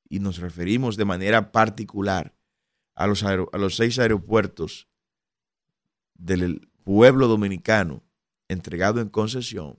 y 0.09 0.19
nos 0.19 0.39
referimos 0.39 0.97
de 0.97 1.05
manera 1.05 1.53
particular 1.53 2.35
a 3.03 3.07
los, 3.07 3.23
a 3.23 3.59
los 3.59 3.77
seis 3.77 3.99
aeropuertos 3.99 4.89
del 6.15 6.69
pueblo 6.85 7.29
dominicano 7.29 8.03
entregado 8.49 9.01
en 9.01 9.09
concesión, 9.09 9.79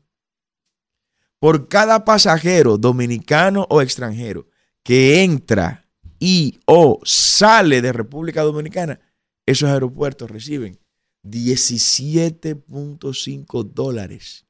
por 1.40 1.68
cada 1.68 2.06
pasajero 2.06 2.78
dominicano 2.78 3.68
o 3.70 3.82
extranjero 3.82 4.48
que 4.82 5.22
entra 5.24 5.86
y 6.20 6.62
o 6.66 7.02
sale 7.04 7.82
de 7.82 7.92
República 7.92 8.44
Dominicana, 8.44 9.02
esos 9.46 9.70
aeropuertos 9.70 10.32
reciben 10.32 10.80
17.5 11.24 13.64
dólares. 13.64 14.46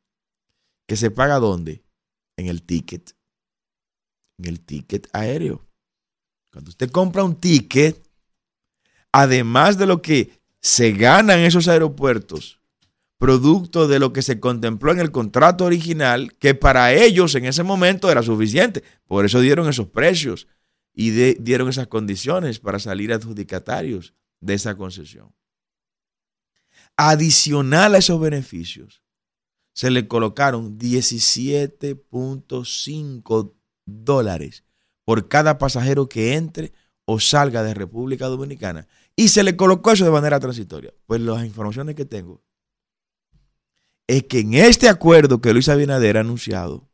¿Que 0.87 0.95
se 0.95 1.09
paga 1.09 1.39
dónde? 1.39 1.83
En 2.37 2.45
el 2.47 2.61
ticket. 2.61 3.15
En 4.37 4.45
el 4.45 4.61
ticket 4.61 5.09
aéreo. 5.13 5.65
Cuando 6.51 6.69
usted 6.69 6.91
compra 6.91 7.23
un 7.23 7.39
ticket, 7.39 8.07
además 9.13 9.77
de 9.77 9.85
lo 9.85 10.01
que 10.01 10.41
se 10.59 10.91
gana 10.91 11.35
en 11.35 11.45
esos 11.45 11.69
aeropuertos, 11.69 12.59
producto 13.17 13.87
de 13.87 13.99
lo 13.99 14.11
que 14.11 14.21
se 14.21 14.41
contempló 14.41 14.91
en 14.91 14.99
el 14.99 15.11
contrato 15.11 15.63
original, 15.63 16.35
que 16.39 16.53
para 16.55 16.91
ellos 16.91 17.33
en 17.35 17.45
ese 17.45 17.63
momento 17.63 18.11
era 18.11 18.23
suficiente. 18.23 18.83
Por 19.05 19.23
eso 19.23 19.39
dieron 19.39 19.69
esos 19.69 19.87
precios 19.87 20.49
y 20.93 21.11
dieron 21.11 21.69
esas 21.69 21.87
condiciones 21.87 22.59
para 22.59 22.79
salir 22.79 23.13
adjudicatarios 23.13 24.13
de 24.41 24.55
esa 24.55 24.75
concesión. 24.75 25.33
Adicional 26.97 27.95
a 27.95 27.99
esos 27.99 28.19
beneficios, 28.19 29.01
se 29.73 29.89
le 29.89 30.05
colocaron 30.07 30.77
17.5 30.77 33.53
dólares 33.85 34.63
por 35.03 35.27
cada 35.27 35.57
pasajero 35.57 36.07
que 36.09 36.35
entre 36.35 36.73
o 37.05 37.19
salga 37.19 37.63
de 37.63 37.73
República 37.73 38.27
Dominicana. 38.27 38.87
Y 39.15 39.27
se 39.29 39.43
le 39.43 39.55
colocó 39.55 39.91
eso 39.91 40.05
de 40.05 40.11
manera 40.11 40.39
transitoria. 40.39 40.93
Pues 41.05 41.21
las 41.21 41.45
informaciones 41.45 41.95
que 41.95 42.05
tengo 42.05 42.43
es 44.07 44.23
que 44.23 44.39
en 44.39 44.53
este 44.55 44.89
acuerdo 44.89 45.39
que 45.39 45.53
Luis 45.53 45.69
Abinader 45.69 46.17
ha 46.17 46.21
anunciado, 46.21 46.89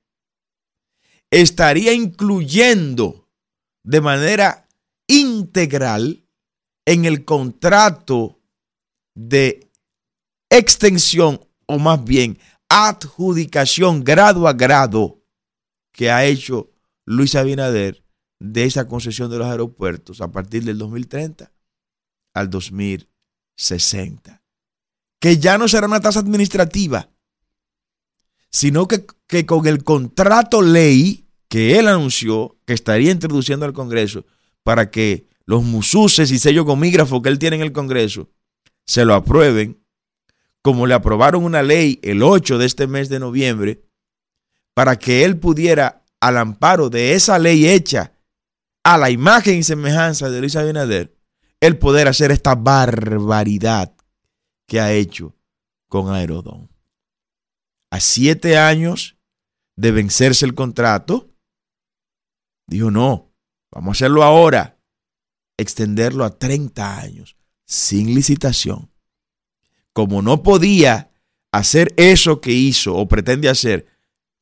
estaría 1.31 1.93
incluyendo 1.93 3.27
de 3.83 4.01
manera 4.01 4.67
integral 5.07 6.25
en 6.85 7.05
el 7.05 7.25
contrato 7.25 8.39
de 9.15 9.71
extensión 10.49 11.41
o 11.65 11.79
más 11.79 12.03
bien 12.03 12.39
adjudicación 12.69 14.03
grado 14.03 14.47
a 14.47 14.53
grado 14.53 15.23
que 15.91 16.11
ha 16.11 16.25
hecho 16.25 16.71
Luis 17.05 17.35
Abinader 17.35 18.03
de 18.39 18.65
esa 18.65 18.87
concesión 18.87 19.29
de 19.29 19.37
los 19.39 19.47
aeropuertos 19.47 20.21
a 20.21 20.31
partir 20.31 20.63
del 20.63 20.77
2030 20.77 21.51
al 22.33 22.49
2060. 22.49 24.41
Que 25.19 25.37
ya 25.37 25.57
no 25.57 25.67
será 25.67 25.87
una 25.87 25.99
tasa 25.99 26.19
administrativa, 26.19 27.09
sino 28.49 28.87
que, 28.87 29.05
que 29.27 29.45
con 29.45 29.67
el 29.67 29.83
contrato 29.83 30.61
ley 30.61 31.25
que 31.49 31.79
él 31.79 31.87
anunció 31.87 32.57
que 32.65 32.73
estaría 32.73 33.11
introduciendo 33.11 33.65
al 33.65 33.73
Congreso 33.73 34.25
para 34.63 34.91
que 34.91 35.27
los 35.45 35.63
mususes 35.63 36.31
y 36.31 36.39
sellos 36.39 36.65
gomígrafos 36.65 37.21
que 37.21 37.29
él 37.29 37.39
tiene 37.39 37.57
en 37.57 37.63
el 37.63 37.71
Congreso 37.71 38.29
se 38.85 39.03
lo 39.05 39.15
aprueben, 39.15 39.83
como 40.61 40.87
le 40.87 40.93
aprobaron 40.93 41.43
una 41.43 41.63
ley 41.63 41.99
el 42.03 42.23
8 42.23 42.57
de 42.57 42.65
este 42.65 42.87
mes 42.87 43.09
de 43.09 43.19
noviembre, 43.19 43.81
para 44.73 44.97
que 44.97 45.25
él 45.25 45.37
pudiera, 45.37 46.03
al 46.19 46.37
amparo 46.37 46.89
de 46.89 47.13
esa 47.13 47.39
ley 47.39 47.67
hecha 47.67 48.13
a 48.83 48.97
la 48.97 49.09
imagen 49.09 49.57
y 49.57 49.63
semejanza 49.63 50.29
de 50.29 50.39
Luis 50.39 50.55
Abinader, 50.55 51.15
el 51.61 51.77
poder 51.77 52.07
hacer 52.07 52.31
esta 52.31 52.55
barbaridad 52.55 53.93
que 54.67 54.79
ha 54.79 54.93
hecho 54.93 55.35
con 55.87 56.13
Aerodón. 56.13 56.69
A 57.91 57.99
siete 57.99 58.57
años 58.57 59.17
de 59.75 59.91
vencerse 59.91 60.45
el 60.45 60.53
contrato, 60.53 61.33
dijo, 62.67 62.91
no, 62.91 63.33
vamos 63.71 63.89
a 63.89 63.97
hacerlo 63.97 64.23
ahora, 64.23 64.77
extenderlo 65.57 66.23
a 66.23 66.37
30 66.37 66.99
años, 66.99 67.35
sin 67.65 68.13
licitación. 68.13 68.91
Como 69.93 70.21
no 70.21 70.43
podía 70.43 71.11
hacer 71.51 71.93
eso 71.97 72.41
que 72.41 72.51
hizo 72.51 72.95
o 72.95 73.07
pretende 73.07 73.49
hacer 73.49 73.87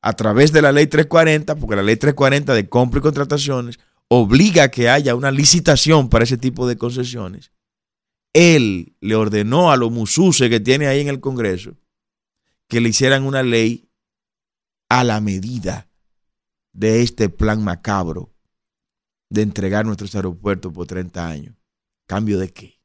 a 0.02 0.12
través 0.12 0.52
de 0.52 0.62
la 0.62 0.72
ley 0.72 0.86
340, 0.86 1.56
porque 1.56 1.76
la 1.76 1.82
ley 1.82 1.96
340 1.96 2.54
de 2.54 2.68
compra 2.68 3.00
y 3.00 3.02
contrataciones 3.02 3.78
obliga 4.08 4.64
a 4.64 4.70
que 4.70 4.88
haya 4.88 5.14
una 5.14 5.30
licitación 5.30 6.08
para 6.08 6.24
ese 6.24 6.38
tipo 6.38 6.66
de 6.66 6.76
concesiones, 6.76 7.52
él 8.34 8.96
le 9.00 9.14
ordenó 9.14 9.70
a 9.70 9.76
los 9.76 9.90
mususes 9.90 10.48
que 10.48 10.60
tiene 10.60 10.86
ahí 10.86 11.00
en 11.00 11.08
el 11.08 11.20
Congreso 11.20 11.76
que 12.68 12.80
le 12.80 12.90
hicieran 12.90 13.24
una 13.24 13.42
ley 13.42 13.90
a 14.90 15.04
la 15.04 15.20
medida 15.20 15.90
de 16.72 17.02
este 17.02 17.28
plan 17.28 17.62
macabro 17.64 18.34
de 19.30 19.42
entregar 19.42 19.84
nuestros 19.84 20.14
aeropuertos 20.14 20.72
por 20.72 20.86
30 20.86 21.26
años. 21.26 21.56
¿Cambio 22.06 22.38
de 22.38 22.52
qué? 22.52 22.80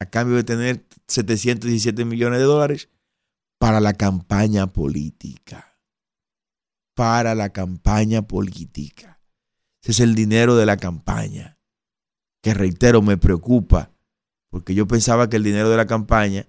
A 0.00 0.06
cambio 0.06 0.36
de 0.36 0.44
tener 0.44 0.86
717 1.06 2.04
millones 2.04 2.38
de 2.38 2.44
dólares 2.44 2.88
para 3.58 3.80
la 3.80 3.92
campaña 3.94 4.66
política. 4.68 5.78
Para 6.94 7.34
la 7.34 7.50
campaña 7.50 8.22
política. 8.22 9.19
Ese 9.82 9.92
es 9.92 10.00
el 10.00 10.14
dinero 10.14 10.56
de 10.56 10.66
la 10.66 10.76
campaña. 10.76 11.58
Que 12.42 12.54
reitero, 12.54 13.02
me 13.02 13.16
preocupa. 13.16 13.92
Porque 14.50 14.74
yo 14.74 14.86
pensaba 14.86 15.28
que 15.28 15.36
el 15.36 15.44
dinero 15.44 15.70
de 15.70 15.76
la 15.76 15.86
campaña 15.86 16.46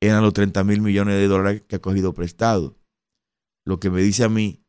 eran 0.00 0.22
los 0.22 0.32
30 0.32 0.62
mil 0.64 0.80
millones 0.80 1.16
de 1.16 1.26
dólares 1.26 1.62
que 1.66 1.76
ha 1.76 1.80
cogido 1.80 2.12
prestado. 2.12 2.76
Lo 3.64 3.80
que 3.80 3.90
me 3.90 4.02
dice 4.02 4.24
a 4.24 4.28
mí 4.28 4.64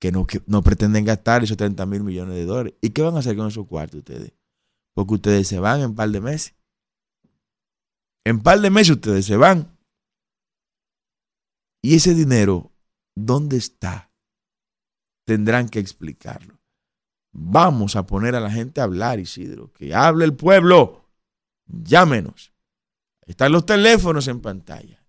que 0.00 0.12
no, 0.12 0.26
que 0.26 0.42
no 0.46 0.62
pretenden 0.62 1.04
gastar 1.04 1.42
esos 1.42 1.56
30 1.56 1.86
mil 1.86 2.02
millones 2.02 2.34
de 2.34 2.44
dólares. 2.44 2.74
¿Y 2.80 2.90
qué 2.90 3.02
van 3.02 3.16
a 3.16 3.20
hacer 3.20 3.36
con 3.36 3.48
esos 3.48 3.66
cuartos 3.66 3.98
ustedes? 3.98 4.32
Porque 4.94 5.14
ustedes 5.14 5.48
se 5.48 5.58
van 5.58 5.80
en 5.80 5.94
par 5.94 6.10
de 6.10 6.20
meses. 6.20 6.54
En 8.24 8.42
par 8.42 8.60
de 8.60 8.70
meses 8.70 8.96
ustedes 8.96 9.24
se 9.24 9.36
van. 9.36 9.78
Y 11.82 11.94
ese 11.94 12.14
dinero, 12.14 12.72
¿dónde 13.14 13.56
está? 13.56 14.10
Tendrán 15.24 15.68
que 15.68 15.78
explicarlo. 15.78 16.58
Vamos 17.38 17.96
a 17.96 18.06
poner 18.06 18.34
a 18.34 18.40
la 18.40 18.50
gente 18.50 18.80
a 18.80 18.84
hablar, 18.84 19.20
Isidro. 19.20 19.70
Que 19.74 19.94
hable 19.94 20.24
el 20.24 20.34
pueblo. 20.34 21.04
Llámenos. 21.66 22.54
Están 23.26 23.52
los 23.52 23.66
teléfonos 23.66 24.26
en 24.28 24.40
pantalla. 24.40 25.04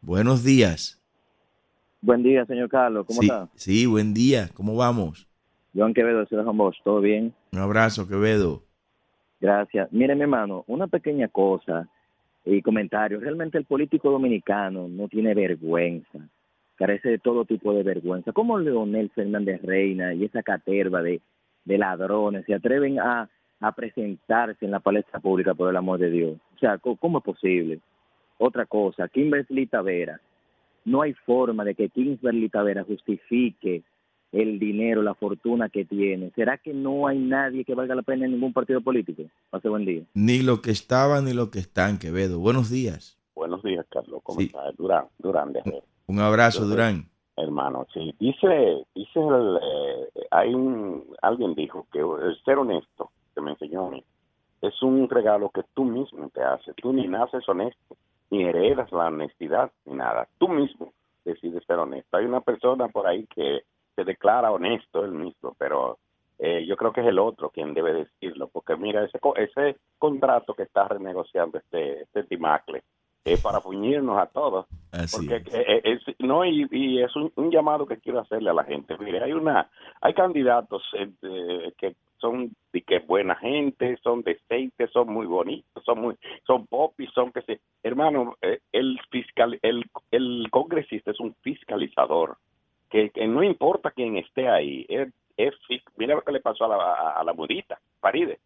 Buenos 0.00 0.44
días. 0.44 1.02
Buen 2.00 2.22
día, 2.22 2.46
señor 2.46 2.68
Carlos. 2.68 3.04
¿Cómo 3.04 3.20
sí, 3.20 3.26
está? 3.26 3.48
Sí, 3.56 3.86
buen 3.86 4.14
día. 4.14 4.48
¿Cómo 4.54 4.76
vamos? 4.76 5.26
Joan 5.74 5.92
Quevedo, 5.92 6.20
de 6.20 6.26
Ciudad 6.26 6.44
Bosch. 6.44 6.76
¿Todo 6.84 7.00
bien? 7.00 7.34
Un 7.50 7.58
abrazo, 7.58 8.06
Quevedo. 8.06 8.62
Gracias. 9.40 9.92
Mire, 9.92 10.14
mi 10.14 10.22
hermano, 10.22 10.62
una 10.68 10.86
pequeña 10.86 11.26
cosa 11.26 11.88
y 12.44 12.62
comentario. 12.62 13.18
Realmente 13.18 13.58
el 13.58 13.64
político 13.64 14.12
dominicano 14.12 14.86
no 14.86 15.08
tiene 15.08 15.34
vergüenza. 15.34 16.28
Carece 16.76 17.08
de 17.08 17.18
todo 17.18 17.44
tipo 17.44 17.72
de 17.72 17.82
vergüenza. 17.82 18.32
¿Cómo 18.32 18.58
Leonel 18.58 19.10
Fernández 19.10 19.62
Reina 19.62 20.12
y 20.14 20.24
esa 20.24 20.42
caterva 20.42 21.02
de, 21.02 21.20
de 21.64 21.78
ladrones 21.78 22.44
se 22.46 22.54
atreven 22.54 23.00
a, 23.00 23.28
a 23.60 23.72
presentarse 23.72 24.64
en 24.64 24.70
la 24.70 24.80
palestra 24.80 25.18
pública 25.20 25.54
por 25.54 25.70
el 25.70 25.76
amor 25.76 25.98
de 25.98 26.10
Dios? 26.10 26.38
O 26.54 26.58
sea, 26.58 26.78
¿cómo 26.78 27.18
es 27.18 27.24
posible? 27.24 27.80
Otra 28.38 28.66
cosa, 28.66 29.08
Kimberly 29.08 29.66
Tavera. 29.66 30.20
No 30.84 31.02
hay 31.02 31.14
forma 31.14 31.64
de 31.64 31.74
que 31.74 31.88
Kimberly 31.88 32.48
Tavera 32.50 32.84
justifique 32.84 33.82
el 34.32 34.58
dinero, 34.58 35.02
la 35.02 35.14
fortuna 35.14 35.68
que 35.70 35.84
tiene. 35.86 36.30
¿Será 36.36 36.58
que 36.58 36.74
no 36.74 37.06
hay 37.06 37.18
nadie 37.18 37.64
que 37.64 37.74
valga 37.74 37.94
la 37.94 38.02
pena 38.02 38.26
en 38.26 38.32
ningún 38.32 38.52
partido 38.52 38.80
político? 38.82 39.22
Pase 39.50 39.68
buen 39.68 39.86
día. 39.86 40.02
Ni 40.14 40.42
lo 40.42 40.60
que 40.60 40.70
estaban 40.72 41.24
ni 41.24 41.32
lo 41.32 41.50
que 41.50 41.58
están, 41.58 41.98
Quevedo. 41.98 42.38
Buenos 42.38 42.70
días. 42.70 43.18
Buenos 43.34 43.62
días, 43.62 43.86
Carlos. 43.90 44.20
¿Cómo 44.22 44.38
Sí. 44.40 44.46
estás? 44.46 44.76
Durán, 44.76 45.06
Durán 45.18 45.52
de. 45.54 45.62
Un 46.08 46.20
abrazo, 46.20 46.64
Durán. 46.64 47.08
Hermano, 47.36 47.86
sí. 47.92 48.14
Dice, 48.18 48.86
dice 48.94 49.20
el, 49.20 49.58
eh, 49.62 50.26
hay 50.30 50.54
un, 50.54 51.04
alguien 51.20 51.54
dijo 51.54 51.86
que 51.92 51.98
el 51.98 52.40
ser 52.44 52.58
honesto, 52.58 53.10
que 53.34 53.40
me 53.40 53.50
enseñó 53.50 53.86
a 53.86 53.90
mí, 53.90 54.04
es 54.62 54.82
un 54.82 55.08
regalo 55.08 55.50
que 55.50 55.62
tú 55.74 55.84
mismo 55.84 56.30
te 56.30 56.42
haces. 56.42 56.74
Tú 56.76 56.92
ni 56.92 57.06
naces 57.06 57.46
honesto, 57.48 57.96
ni 58.30 58.44
heredas 58.44 58.90
la 58.92 59.08
honestidad, 59.08 59.70
ni 59.84 59.94
nada. 59.94 60.28
Tú 60.38 60.48
mismo 60.48 60.92
decides 61.24 61.64
ser 61.66 61.78
honesto. 61.78 62.16
Hay 62.16 62.24
una 62.24 62.40
persona 62.40 62.88
por 62.88 63.06
ahí 63.06 63.26
que 63.26 63.64
se 63.94 64.04
declara 64.04 64.52
honesto 64.52 65.04
él 65.04 65.12
mismo, 65.12 65.54
pero 65.58 65.98
eh, 66.38 66.64
yo 66.66 66.76
creo 66.76 66.92
que 66.92 67.00
es 67.00 67.06
el 67.06 67.18
otro 67.18 67.50
quien 67.50 67.74
debe 67.74 67.92
decirlo, 67.92 68.48
porque 68.48 68.76
mira, 68.76 69.04
ese, 69.04 69.18
ese 69.36 69.76
contrato 69.98 70.54
que 70.54 70.62
está 70.62 70.86
renegociando 70.86 71.58
este, 71.58 72.02
este 72.02 72.24
Timacle 72.24 72.82
para 73.42 73.60
puñirnos 73.60 74.18
a 74.18 74.26
todos. 74.26 74.66
Así 74.92 75.26
Porque 75.26 75.36
es. 75.36 75.54
eh, 75.54 75.80
es, 75.84 76.00
no 76.20 76.44
y, 76.44 76.66
y 76.70 77.02
es 77.02 77.14
un, 77.16 77.32
un 77.36 77.50
llamado 77.50 77.86
que 77.86 77.98
quiero 77.98 78.20
hacerle 78.20 78.50
a 78.50 78.54
la 78.54 78.64
gente. 78.64 78.96
Mire, 78.98 79.22
hay 79.22 79.32
una, 79.32 79.68
hay 80.00 80.14
candidatos 80.14 80.82
eh, 80.94 81.10
eh, 81.22 81.72
que 81.76 81.96
son 82.18 82.52
de 82.72 82.82
que 82.82 83.00
buena 83.00 83.34
gente, 83.36 83.98
son 84.02 84.22
decentes, 84.22 84.90
son 84.92 85.12
muy 85.12 85.26
bonitos, 85.26 85.84
son 85.84 86.00
muy, 86.00 86.14
son 86.46 86.66
popis, 86.66 87.10
son 87.12 87.30
que 87.32 87.42
se, 87.42 87.60
hermano, 87.82 88.36
eh, 88.40 88.60
el 88.72 88.98
fiscal, 89.10 89.58
el, 89.62 89.84
el 90.10 90.48
congresista 90.50 91.10
es 91.10 91.20
un 91.20 91.34
fiscalizador 91.42 92.36
que, 92.88 93.10
que 93.10 93.26
no 93.26 93.42
importa 93.42 93.90
quién 93.90 94.16
esté 94.16 94.48
ahí, 94.48 94.86
es, 94.88 95.12
mira 95.96 96.14
lo 96.14 96.22
que 96.22 96.32
le 96.32 96.40
pasó 96.40 96.64
a 96.64 96.68
la, 96.68 96.76
a, 96.76 97.20
a 97.20 97.24
la 97.24 97.34
mudita, 97.34 97.78
Paride 98.00 98.38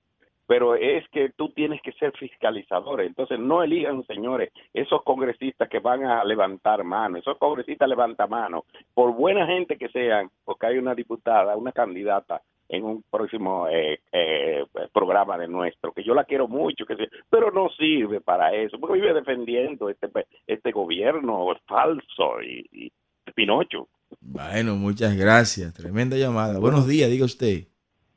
pero 0.51 0.75
es 0.75 1.09
que 1.11 1.29
tú 1.37 1.51
tienes 1.51 1.81
que 1.81 1.93
ser 1.93 2.11
fiscalizador. 2.19 3.03
Entonces, 3.03 3.39
no 3.39 3.63
elijan, 3.63 4.05
señores, 4.09 4.51
esos 4.75 5.01
congresistas 5.05 5.69
que 5.69 5.79
van 5.79 6.05
a 6.05 6.25
levantar 6.25 6.83
mano, 6.83 7.19
esos 7.19 7.39
congresistas 7.39 7.89
levantan 7.89 8.29
mano, 8.29 8.65
por 8.93 9.15
buena 9.15 9.47
gente 9.47 9.77
que 9.77 9.89
sean, 9.91 10.29
porque 10.45 10.67
hay 10.67 10.79
una 10.79 10.97
diputada, 10.97 11.57
una 11.57 11.71
candidata 11.71 12.43
en 12.69 12.83
un 12.83 13.05
próximo 13.09 13.69
eh, 13.69 14.01
eh, 14.11 14.65
programa 14.93 15.39
de 15.39 15.47
nuestro, 15.47 15.93
que 15.93 16.03
yo 16.03 16.15
la 16.15 16.25
quiero 16.25 16.49
mucho, 16.49 16.85
que 16.85 16.97
se- 16.97 17.09
pero 17.29 17.53
no 17.53 17.69
sirve 17.79 18.21
para 18.21 18.53
eso, 18.53 18.77
porque 18.81 19.01
vive 19.01 19.15
defendiendo 19.15 19.89
este 19.89 20.09
este 20.49 20.73
gobierno 20.73 21.47
falso 21.69 22.43
y, 22.43 22.67
y 22.73 22.93
Pinocho. 23.37 23.87
Bueno, 24.21 24.75
muchas 24.75 25.17
gracias. 25.17 25.73
Tremenda 25.75 26.17
llamada. 26.17 26.59
Buenos 26.59 26.89
días, 26.89 27.09
diga 27.09 27.25
usted. 27.25 27.70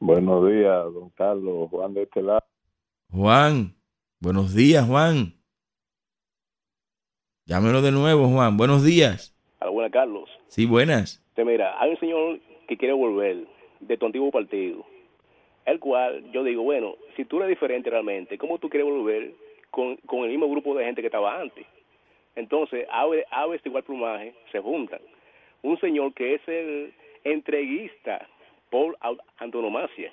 Buenos 0.06 0.46
días, 0.52 0.94
don 0.94 1.10
Carlos, 1.12 1.70
Juan 1.70 1.94
de 1.94 2.04
este 2.04 2.22
lado. 2.22 2.44
Juan. 3.10 3.74
Buenos 4.20 4.54
días, 4.54 4.86
Juan. 4.86 5.32
Llámelo 7.46 7.82
de 7.82 7.94
nuevo, 7.94 8.28
Juan. 8.28 8.58
Buenos 8.58 8.84
días. 8.84 9.34
Hola, 9.62 9.90
Carlos. 9.90 10.30
Sí, 10.48 10.66
buenas. 10.66 11.24
Te 11.36 11.46
mira, 11.46 11.82
hay 11.82 11.92
un 11.92 12.00
señor 12.02 12.42
que 12.68 12.76
quiere 12.76 12.94
volver 12.94 13.48
de 13.80 13.98
tu 13.98 14.06
antiguo 14.06 14.30
partido, 14.30 14.86
el 15.66 15.80
cual 15.80 16.30
yo 16.34 16.44
digo, 16.44 16.64
bueno, 16.64 16.96
si 17.16 17.24
tú 17.24 17.38
eres 17.38 17.48
diferente 17.48 17.90
realmente, 17.90 18.38
¿cómo 18.38 18.58
tú 18.60 18.68
quieres 18.68 18.90
volver 18.90 19.32
con, 19.72 19.96
con 20.06 20.26
el 20.26 20.32
mismo 20.32 20.50
grupo 20.50 20.76
de 20.76 20.84
gente 20.84 21.00
que 21.00 21.08
estaba 21.08 21.40
antes? 21.40 21.66
Entonces, 22.36 22.86
aves, 22.92 23.24
aves 23.32 23.64
de 23.64 23.70
igual 23.70 23.86
plumaje 23.86 24.36
se 24.52 24.60
juntan. 24.60 25.00
Un 25.62 25.80
señor 25.80 26.14
que 26.14 26.36
es 26.36 26.42
el 26.50 26.94
entreguista 27.24 28.28
por 28.74 28.98
antonomasia. 29.38 30.12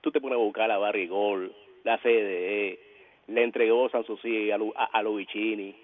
Tú 0.00 0.12
te 0.12 0.20
pones 0.20 0.36
a 0.36 0.40
buscar 0.40 0.70
a 0.70 0.78
Barrigol, 0.78 1.52
la 1.82 1.98
CDE, 1.98 2.78
le 3.26 3.42
entregó 3.42 3.90
Sanssouci 3.90 4.52
a, 4.52 4.58
a, 4.76 4.84
a 4.92 5.02
Lovicini, 5.02 5.74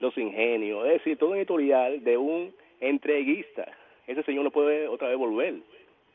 los 0.00 0.18
ingenios, 0.18 0.84
es 0.84 0.92
decir, 0.98 1.16
todo 1.16 1.30
un 1.30 1.38
editorial 1.38 2.04
de 2.04 2.18
un 2.18 2.54
entreguista. 2.78 3.66
Ese 4.06 4.22
señor 4.24 4.44
no 4.44 4.50
puede 4.50 4.86
otra 4.86 5.08
vez 5.08 5.16
volver. 5.16 5.54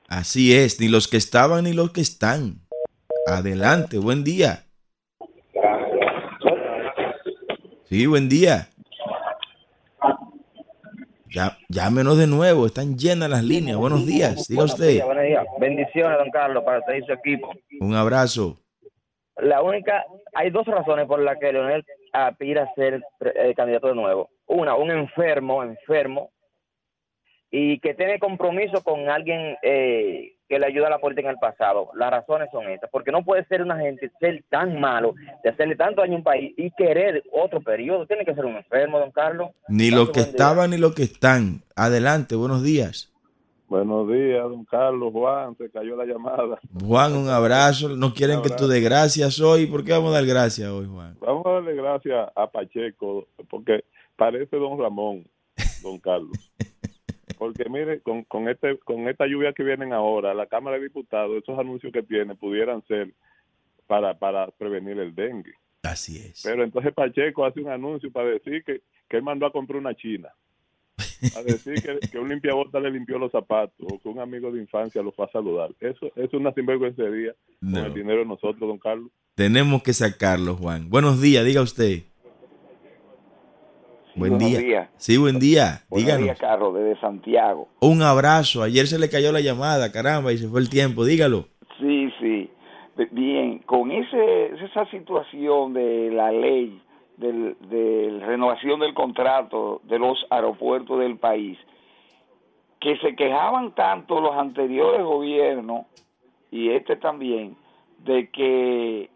Así 0.08 0.56
es, 0.56 0.80
ni 0.80 0.90
los 0.90 1.08
que 1.08 1.18
estaban 1.18 1.64
ni 1.64 1.74
los 1.74 1.92
que 1.92 2.02
están. 2.02 2.60
Adelante, 3.26 3.98
buen 3.98 4.24
día. 4.24 4.66
Sí, 7.86 8.06
buen 8.06 8.30
día. 8.30 8.70
Ya, 11.28 11.58
llámenos 11.70 12.18
de 12.18 12.28
nuevo, 12.28 12.66
están 12.66 12.98
llenas 12.98 13.30
las 13.30 13.44
líneas. 13.44 13.78
Buenos 13.78 14.06
días, 14.06 14.48
diga 14.48 14.64
usted. 14.64 15.04
Buenos 15.04 15.24
días. 15.24 15.46
Bendiciones, 15.60 16.18
don 16.18 16.30
Carlos, 16.32 16.64
para 16.64 16.80
usted 16.80 16.96
y 16.96 17.06
su 17.06 17.14
equipo. 17.14 17.52
Un 17.80 17.96
abrazo. 17.96 18.58
La 19.38 19.62
única, 19.62 20.06
hay 20.34 20.50
dos 20.50 20.66
razones 20.66 21.08
por 21.08 21.20
las 21.20 21.38
que 21.38 21.52
Leonel 21.52 21.84
aspira 22.14 22.64
a 22.64 22.74
ser 22.76 23.02
eh, 23.22 23.54
candidato 23.56 23.88
de 23.88 23.96
nuevo. 23.96 24.30
Una, 24.48 24.76
un 24.76 24.92
enfermo, 24.92 25.64
enfermo, 25.64 26.32
y 27.58 27.80
que 27.80 27.94
tiene 27.94 28.20
compromiso 28.20 28.84
con 28.84 29.08
alguien 29.08 29.56
eh, 29.62 30.34
que 30.50 30.60
le 30.60 30.66
ayuda 30.66 30.88
a 30.88 30.90
la 30.90 31.00
política 31.00 31.30
en 31.30 31.36
el 31.36 31.40
pasado. 31.40 31.90
Las 31.96 32.12
razones 32.12 32.50
son 32.52 32.70
estas, 32.70 32.90
porque 32.90 33.14
no 33.14 33.24
puede 33.24 33.46
ser 33.46 33.62
una 33.62 33.80
gente 33.80 34.12
ser 34.20 34.44
tan 34.50 34.78
malo, 34.78 35.16
de 35.42 35.52
hacerle 35.52 35.78
tanto 35.78 36.02
daño 36.02 36.16
a 36.16 36.18
un 36.18 36.24
país 36.24 36.54
y 36.58 36.70
querer 36.72 37.24
otro 37.32 37.62
periodo. 37.62 38.08
Tiene 38.08 38.26
que 38.26 38.36
ser 38.36 38.44
un 38.44 38.58
enfermo, 38.58 39.00
don 39.00 39.12
Carlos. 39.12 39.52
Ni 39.70 39.90
los 39.90 40.10
que 40.10 40.20
estaban 40.20 40.72
ni 40.72 40.78
los 40.78 40.94
que 40.94 41.04
están. 41.04 41.62
Adelante, 41.78 42.36
buenos 42.36 42.62
días. 42.62 43.14
Buenos 43.70 44.10
días, 44.10 44.44
don 44.44 44.66
Carlos, 44.66 45.14
Juan, 45.14 45.56
se 45.56 45.72
cayó 45.72 45.96
la 45.96 46.04
llamada. 46.04 46.60
Juan, 46.86 47.16
un 47.16 47.30
abrazo. 47.30 47.88
No 47.88 48.14
quieren 48.14 48.42
que 48.42 48.50
tú 48.50 48.68
des 48.68 48.84
gracias 48.84 49.40
hoy. 49.40 49.66
¿Por 49.66 49.86
qué 49.86 49.94
vamos 49.94 50.12
a 50.12 50.16
dar 50.16 50.26
gracias 50.26 50.70
hoy, 50.70 50.88
Juan? 50.88 51.16
Vamos 51.22 51.46
a 51.46 51.52
darle 51.52 51.74
gracias 51.74 52.30
a 52.36 52.48
Pacheco, 52.48 53.30
porque 53.50 53.86
parece 54.18 54.58
don 54.58 54.78
Ramón, 54.78 55.26
don 55.82 55.98
Carlos. 56.00 56.52
Porque 57.38 57.70
mire, 57.70 58.02
con, 58.02 58.24
con, 58.24 58.50
este, 58.50 58.78
con 58.80 59.08
esta 59.08 59.28
lluvia 59.28 59.54
que 59.54 59.64
vienen 59.64 59.94
ahora, 59.94 60.34
la 60.34 60.48
Cámara 60.48 60.78
de 60.78 60.84
Diputados, 60.84 61.38
esos 61.42 61.58
anuncios 61.58 61.92
que 61.92 62.04
tiene 62.04 62.36
pudieran 62.36 62.86
ser 62.88 63.14
para, 63.88 64.18
para 64.18 64.48
prevenir 64.52 65.00
el 65.00 65.14
dengue. 65.14 65.54
Así 65.84 66.18
es. 66.18 66.42
Pero 66.44 66.64
entonces 66.64 66.94
Pacheco 66.94 67.46
hace 67.46 67.62
un 67.62 67.70
anuncio 67.70 68.12
para 68.12 68.30
decir 68.30 68.64
que, 68.64 68.82
que 69.08 69.18
él 69.18 69.24
mandó 69.24 69.46
a 69.46 69.52
comprar 69.52 69.80
una 69.80 69.94
china. 69.94 70.30
A 71.36 71.44
decir 71.44 71.82
que, 71.82 72.00
que 72.08 72.18
un 72.18 72.30
limpiabota 72.30 72.80
le 72.80 72.90
limpió 72.90 73.18
los 73.18 73.32
zapatos 73.32 73.86
o 73.92 74.00
que 74.00 74.08
un 74.08 74.20
amigo 74.20 74.52
de 74.52 74.62
infancia 74.62 75.02
lo 75.02 75.12
fue 75.12 75.26
a 75.26 75.32
saludar. 75.32 75.72
Eso 75.80 76.12
es 76.16 76.34
una 76.34 76.54
sinvergüencería 76.54 77.34
con 77.60 77.76
el 77.76 77.94
dinero 77.94 78.20
de 78.20 78.26
nosotros, 78.26 78.60
don 78.62 78.80
Carlos. 78.80 79.12
Tenemos 79.36 79.84
que 79.84 79.94
sacarlo, 79.94 80.56
Juan. 80.56 80.90
Buenos 80.90 81.22
días, 81.22 81.46
diga 81.46 81.62
usted. 81.62 82.04
Buen 84.16 84.38
día. 84.38 84.60
días. 84.60 84.90
Sí, 84.98 85.18
buen 85.18 85.40
día. 85.40 85.82
Buenos 85.90 86.06
Díganos. 86.06 86.24
días, 86.24 86.40
Carlos, 86.40 86.74
desde 86.76 87.00
Santiago. 87.02 87.68
Un 87.82 88.02
abrazo. 88.02 88.64
Ayer 88.64 88.88
se 88.88 88.98
le 88.98 89.10
cayó 89.10 89.32
la 89.32 89.42
llamada, 89.42 89.92
caramba, 89.92 90.32
y 90.32 90.38
se 90.38 90.48
fue 90.48 90.62
el 90.62 90.70
tiempo. 90.70 91.04
Dígalo. 91.06 91.46
Sí, 91.80 92.10
sí. 92.20 92.50
Bien, 93.12 93.60
con 93.60 93.92
ese, 93.92 94.54
esa 94.64 94.90
situación 94.90 95.74
de 95.74 96.12
la 96.12 96.32
ley 96.32 96.82
del, 97.18 97.58
de 97.70 98.22
renovación 98.26 98.80
del 98.80 98.94
contrato 98.94 99.82
de 99.84 100.00
los 100.00 100.26
aeropuertos 100.30 101.00
del 101.00 101.18
país, 101.18 101.58
que 102.80 102.98
se 102.98 103.16
quejaban 103.16 103.76
tanto 103.76 104.22
los 104.22 104.34
anteriores 104.36 105.04
gobiernos 105.04 105.88
y 106.52 106.70
este 106.70 106.96
también, 106.96 107.58
de 108.00 108.30
que 108.30 109.10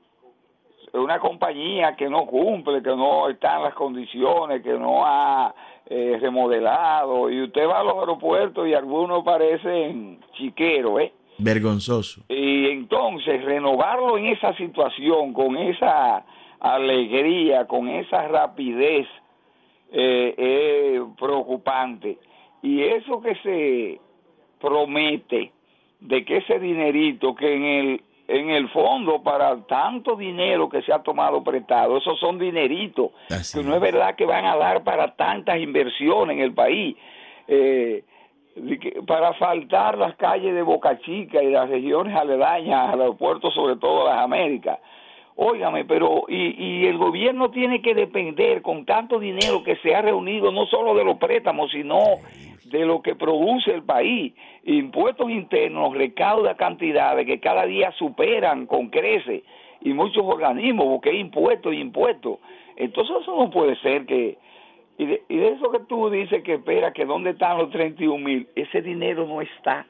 una 0.94 1.20
compañía 1.20 1.96
que 1.96 2.10
no 2.10 2.26
cumple, 2.26 2.82
que 2.82 2.90
no 2.90 3.30
está 3.30 3.58
en 3.58 3.64
las 3.64 3.74
condiciones, 3.74 4.62
que 4.62 4.74
no 4.74 5.06
ha 5.06 5.54
eh, 5.86 6.18
remodelado, 6.20 7.30
y 7.30 7.42
usted 7.44 7.68
va 7.68 7.80
a 7.80 7.84
los 7.84 7.96
aeropuertos 7.96 8.68
y 8.68 8.74
algunos 8.74 9.24
parecen 9.24 10.20
chiqueros, 10.34 11.02
¿eh? 11.02 11.14
Vergonzoso. 11.38 12.22
Y 12.28 12.70
entonces 12.70 13.44
renovarlo 13.44 14.18
en 14.18 14.28
esa 14.28 14.54
situación, 14.56 15.34
con 15.34 15.56
esa 15.56 16.26
alegría, 16.60 17.66
con 17.66 17.88
esa 17.88 18.28
rapidez, 18.28 19.08
eh, 19.92 20.36
es 20.38 21.02
preocupante. 21.18 22.18
Y 22.62 22.82
eso 22.82 23.22
que 23.22 23.36
se 23.36 24.02
promete 24.60 25.54
de 26.02 26.26
que 26.26 26.38
ese 26.38 26.60
dinerito 26.60 27.36
que 27.36 27.56
en 27.56 27.64
el 27.64 28.02
en 28.30 28.52
el 28.52 28.70
fondo 28.70 29.24
para 29.24 29.58
tanto 29.66 30.16
dinero 30.16 30.70
que 30.70 30.84
se 30.84 30.94
ha 30.94 31.00
tomado 31.00 31.44
prestado, 31.44 31.98
esos 31.98 32.20
son 32.20 32.38
dineritos 32.38 33.10
que 33.28 33.64
no 33.64 33.74
es 33.74 33.82
verdad 33.82 34.16
que 34.16 34.26
van 34.26 34.46
a 34.46 34.56
dar 34.56 34.84
para 34.84 35.16
tantas 35.16 35.60
inversiones 35.60 36.38
en 36.38 36.44
el 36.44 36.54
país. 36.54 36.96
Eh, 37.48 38.04
para 39.08 39.34
faltar 39.34 39.98
las 39.98 40.16
calles 40.16 40.54
de 40.54 40.62
Boca 40.62 41.00
Chica 41.00 41.42
y 41.42 41.50
las 41.50 41.70
regiones 41.70 42.16
aledañas 42.16 42.94
al 42.94 43.02
aeropuerto, 43.02 43.50
sobre 43.52 43.78
todo 43.78 44.06
las 44.06 44.20
Américas. 44.20 44.80
Óigame, 45.36 45.86
pero 45.86 46.26
y, 46.28 46.82
y 46.84 46.86
el 46.86 46.98
gobierno 46.98 47.50
tiene 47.50 47.82
que 47.82 47.96
depender 47.96 48.62
con 48.62 48.86
tanto 48.86 49.18
dinero 49.18 49.64
que 49.64 49.78
se 49.78 49.96
ha 49.96 50.02
reunido, 50.02 50.52
no 50.52 50.66
solo 50.66 50.94
de 50.94 51.06
los 51.06 51.18
préstamos, 51.18 51.72
sino 51.72 51.98
de 52.70 52.86
lo 52.86 53.02
que 53.02 53.16
produce 53.16 53.72
el 53.74 53.84
país. 53.84 54.34
Impuestos 54.64 55.30
internos 55.30 55.96
recauda 55.96 56.56
cantidades 56.56 57.26
que 57.26 57.40
cada 57.40 57.66
día 57.66 57.92
superan 57.94 58.66
con 58.66 58.90
crece 58.90 59.44
y 59.82 59.94
muchos 59.94 60.24
organismos, 60.26 60.86
porque 60.88 61.10
hay 61.12 61.20
impuestos 61.20 61.74
y 61.74 61.78
impuestos. 61.80 62.40
Entonces 62.76 63.16
eso 63.22 63.36
no 63.36 63.50
puede 63.50 63.76
ser 63.78 64.06
que... 64.06 64.38
Y 64.98 65.06
de, 65.06 65.22
y 65.30 65.38
de 65.38 65.48
eso 65.54 65.72
que 65.72 65.80
tú 65.80 66.10
dices 66.10 66.44
que 66.44 66.56
espera, 66.56 66.92
que 66.92 67.06
dónde 67.06 67.30
están 67.30 67.58
los 67.58 67.70
31 67.72 68.18
mil, 68.18 68.48
ese 68.56 68.82
dinero 68.82 69.26
no 69.26 69.42
está 69.42 69.86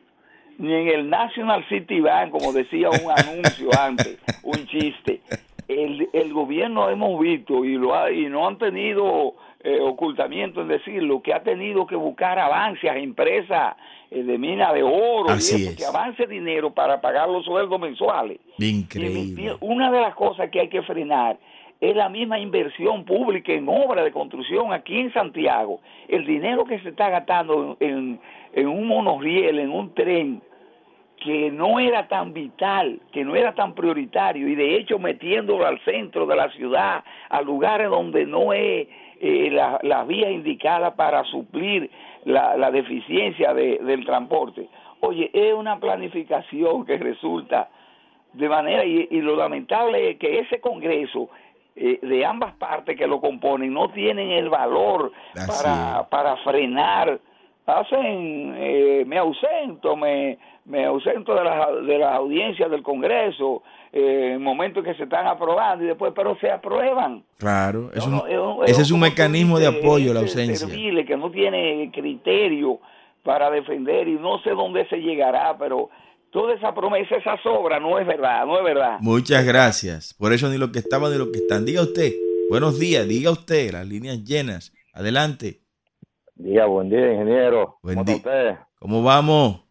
ni 0.60 0.74
en 0.74 0.88
el 0.90 1.10
National 1.10 1.66
City 1.70 2.00
Bank, 2.02 2.32
como 2.32 2.52
decía 2.52 2.90
un 2.90 3.10
anuncio 3.16 3.70
antes, 3.80 4.20
un 4.44 4.66
chiste. 4.68 5.22
El, 5.68 6.10
el 6.14 6.34
gobierno 6.34 6.90
hemos 6.90 7.20
visto 7.20 7.64
y 7.64 7.76
lo 7.78 7.96
ha- 7.96 8.12
y 8.12 8.26
no 8.28 8.46
han 8.48 8.58
tenido 8.58 9.36
eh, 9.62 9.80
ocultamiento 9.82 10.62
en 10.62 10.70
decirlo, 10.70 11.22
que 11.22 11.34
ha 11.34 11.44
tenido 11.44 11.86
que 11.86 11.96
buscar 11.96 12.40
avances 12.40 12.90
a 12.90 12.98
empresas 12.98 13.76
eh, 14.10 14.24
de 14.24 14.38
mina 14.38 14.72
de 14.74 14.84
oro 14.84 15.30
Así 15.30 15.56
y 15.56 15.62
eso, 15.64 15.72
es. 15.72 15.78
que 15.78 15.86
avance 15.86 16.28
dinero 16.28 16.74
para 16.74 17.02
pagar 17.02 17.28
los 17.28 17.44
sueldos 17.44 17.80
mensuales. 17.80 18.40
Increíble. 18.58 19.44
Y 19.44 19.50
una 19.60 19.92
de 19.92 20.00
las 20.00 20.16
cosas 20.16 20.50
que 20.50 20.62
hay 20.62 20.70
que 20.70 20.82
frenar 20.84 21.38
es 21.82 21.96
la 21.96 22.10
misma 22.10 22.40
inversión 22.40 23.04
pública 23.06 23.54
en 23.54 23.68
obra 23.68 24.04
de 24.04 24.12
construcción 24.12 24.74
aquí 24.74 24.98
en 24.98 25.14
Santiago. 25.14 25.82
El 26.08 26.26
dinero 26.26 26.66
que 26.66 26.80
se 26.80 26.90
está 26.90 27.10
gastando 27.10 27.78
en, 27.80 28.20
en 28.54 28.68
un 28.68 28.88
monorriel, 28.88 29.60
en 29.60 29.72
un 29.72 29.94
tren, 29.94 30.42
que 31.18 31.52
no 31.52 31.80
era 31.80 32.08
tan 32.08 32.34
vital, 32.34 33.02
que 33.12 33.24
no 33.26 33.36
era 33.36 33.54
tan 33.54 33.76
prioritario, 33.76 34.48
y 34.48 34.56
de 34.56 34.78
hecho 34.78 35.00
metiéndolo 35.00 35.66
al 35.66 35.80
centro 35.84 36.26
de 36.26 36.36
la 36.36 36.50
ciudad, 36.52 37.04
a 37.30 37.42
lugares 37.42 37.90
donde 37.90 38.26
no 38.26 38.54
es 38.54 38.88
eh, 39.20 39.50
la, 39.52 39.80
la 39.84 40.04
vía 40.04 40.30
indicada 40.32 40.96
para 40.96 41.24
suplir 41.26 41.90
la, 42.26 42.56
la 42.58 42.72
deficiencia 42.72 43.54
de- 43.54 43.80
del 43.80 44.06
transporte. 44.06 44.68
Oye, 45.02 45.30
es 45.34 45.54
una 45.54 45.80
planificación 45.80 46.86
que 46.86 46.98
resulta 46.98 47.70
de 48.34 48.48
manera, 48.50 48.86
y, 48.86 49.08
y 49.10 49.22
lo 49.22 49.36
lamentable 49.36 50.12
es 50.12 50.18
que 50.18 50.40
ese 50.40 50.60
Congreso 50.60 51.30
eh, 51.76 52.00
de 52.02 52.26
ambas 52.26 52.54
partes 52.56 52.98
que 52.98 53.08
lo 53.08 53.20
componen 53.22 53.74
no 53.74 53.90
tienen 53.90 54.30
el 54.32 54.50
valor 54.50 55.12
para, 55.48 56.08
para 56.10 56.36
frenar 56.38 57.20
hacen, 57.70 58.54
eh, 58.58 59.04
me 59.06 59.18
ausento, 59.18 59.96
me, 59.96 60.38
me 60.66 60.86
ausento 60.86 61.36
de 61.36 61.44
las 61.44 61.86
de 61.86 61.98
las 61.98 62.16
audiencias 62.16 62.70
del 62.70 62.84
Congreso 62.84 63.64
eh, 63.92 64.34
en 64.36 64.44
momentos 64.44 64.84
que 64.84 64.94
se 64.96 65.04
están 65.04 65.26
aprobando 65.28 65.84
y 65.84 65.88
después, 65.88 66.14
pero 66.16 66.38
se 66.40 66.52
aprueban. 66.52 67.24
Claro, 67.38 67.92
es 67.94 68.06
No, 68.08 68.26
ese 68.66 68.82
es 68.82 68.92
un 68.92 69.00
mecanismo 69.00 69.58
de 69.60 69.68
apoyo, 69.68 70.14
la 70.14 70.20
ausencia. 70.20 70.68
servile 70.68 71.06
que 71.06 71.18
no 71.18 71.32
tiene 71.32 71.90
criterio 71.94 72.80
para 73.24 73.50
defender 73.50 74.08
y 74.08 74.14
no 74.14 74.40
sé 74.40 74.52
dónde 74.52 74.88
se 74.90 74.98
llegará, 74.98 75.58
pero 75.58 75.90
toda 76.32 76.54
esa 76.54 76.74
promesa, 76.74 77.16
esa 77.16 77.42
sobra, 77.42 77.80
no 77.80 77.98
es 78.00 78.06
verdad, 78.06 78.46
no 78.46 78.58
es 78.58 78.64
verdad. 78.64 78.98
Muchas 79.02 79.46
gracias. 79.46 80.14
Por 80.14 80.34
eso 80.34 80.50
ni 80.50 80.58
lo 80.58 80.72
que 80.72 80.80
estaban 80.80 81.12
ni 81.12 81.18
lo 81.18 81.32
que 81.32 81.40
están. 81.40 81.66
Diga 81.66 81.82
usted. 81.82 82.14
Buenos 82.50 82.80
días, 82.80 83.08
diga 83.08 83.32
usted, 83.32 83.72
las 83.72 83.88
líneas 83.88 84.24
llenas. 84.24 84.74
Adelante. 84.94 85.59
Día, 86.40 86.66
buen 86.68 86.90
día, 86.90 87.12
ingeniero. 87.12 87.78
Buen 87.84 87.96
¿Cómo 87.98 88.06
día. 88.06 88.16
usted? 88.16 88.56
¿Cómo 88.80 89.04
vamos? 89.04 89.62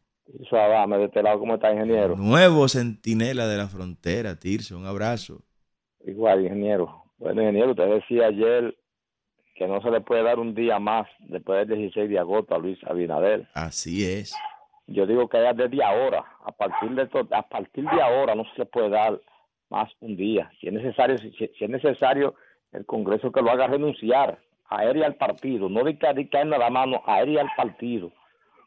Suavame 0.51 0.99
de 0.99 1.05
este 1.07 1.23
lado, 1.23 1.39
¿cómo 1.39 1.55
está, 1.55 1.73
ingeniero? 1.73 2.15
Nuevo 2.15 2.69
centinela 2.69 3.47
de 3.47 3.57
la 3.57 3.69
frontera, 3.69 4.39
Tirso. 4.39 4.77
Un 4.77 4.85
abrazo. 4.85 5.41
Igual, 6.05 6.43
ingeniero. 6.45 7.05
Bueno, 7.17 7.41
ingeniero, 7.41 7.71
usted 7.71 7.89
decía 7.89 8.27
ayer 8.27 8.77
que 9.55 9.67
no 9.67 9.81
se 9.81 9.91
le 9.91 10.03
puede 10.03 10.23
dar 10.23 10.39
un 10.39 10.55
día 10.55 10.79
más 10.79 11.09
después 11.21 11.67
del 11.67 11.79
16 11.79 12.11
de 12.11 12.19
agosto 12.19 12.55
a 12.55 12.59
Luis 12.59 12.79
Abinader. 12.87 13.49
Así 13.55 14.05
es. 14.05 14.37
Yo 14.87 15.07
digo 15.07 15.27
que 15.27 15.43
ya 15.43 15.55
desde 15.55 15.83
ahora, 15.83 16.23
a 16.45 16.53
partir 16.53 16.91
de 16.91 17.07
to- 17.07 17.27
a 17.31 17.49
partir 17.49 17.85
de 17.89 18.03
ahora 18.03 18.35
no 18.35 18.45
se 18.45 18.59
le 18.59 18.67
puede 18.67 18.91
dar 18.91 19.19
más 19.71 19.91
un 20.01 20.17
día. 20.19 20.51
Si 20.61 20.67
es 20.69 20.73
necesario, 20.75 21.17
si, 21.17 21.31
si 21.33 21.65
es 21.65 21.71
necesario 21.71 22.35
el 22.73 22.85
Congreso 22.85 23.33
que 23.33 23.41
lo 23.41 23.51
haga 23.51 23.67
renunciar 23.67 24.39
a 24.69 24.85
él 24.85 24.99
y 24.99 25.03
al 25.03 25.17
partido, 25.17 25.69
no 25.69 25.85
a 25.85 25.91
él 25.91 26.51
nada 26.51 26.71
más, 26.71 26.89
no, 26.89 27.03
a 27.07 27.23
él 27.23 27.31
y 27.31 27.39
al 27.39 27.49
partido. 27.57 28.13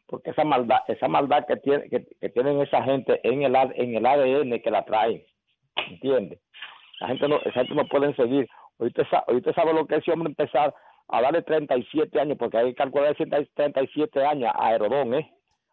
Porque 0.06 0.30
esa 0.30 0.44
maldad, 0.44 0.80
esa 0.88 1.08
maldad 1.08 1.46
que 1.46 1.56
tiene, 1.56 1.88
que, 1.88 2.28
tienen 2.30 2.60
esa 2.60 2.82
gente 2.82 3.20
en 3.22 3.42
el 3.42 3.56
en 3.56 3.94
el 3.94 4.04
ADN 4.04 4.60
que 4.60 4.70
la 4.70 4.84
traen, 4.84 5.22
¿entiende? 5.88 6.38
La 7.00 7.08
gente 7.08 7.28
no, 7.28 7.36
esa 7.36 7.60
gente 7.60 7.74
no 7.74 7.86
pueden 7.86 8.14
seguir. 8.16 8.48
Ahorita 8.78 9.06
ahorita 9.26 9.52
sabe 9.54 9.72
lo 9.72 9.86
que 9.86 9.96
es 9.96 10.02
ese 10.02 10.12
hombre 10.12 10.28
empezar 10.28 10.74
a 11.08 11.20
darle 11.20 11.42
37 11.42 12.20
años, 12.20 12.36
porque 12.38 12.58
hay 12.58 12.66
que 12.70 12.74
calcular 12.74 13.14
37 13.14 14.24
años 14.24 14.50
a 14.54 14.68
Aerodón, 14.68 15.14
¿eh? 15.14 15.32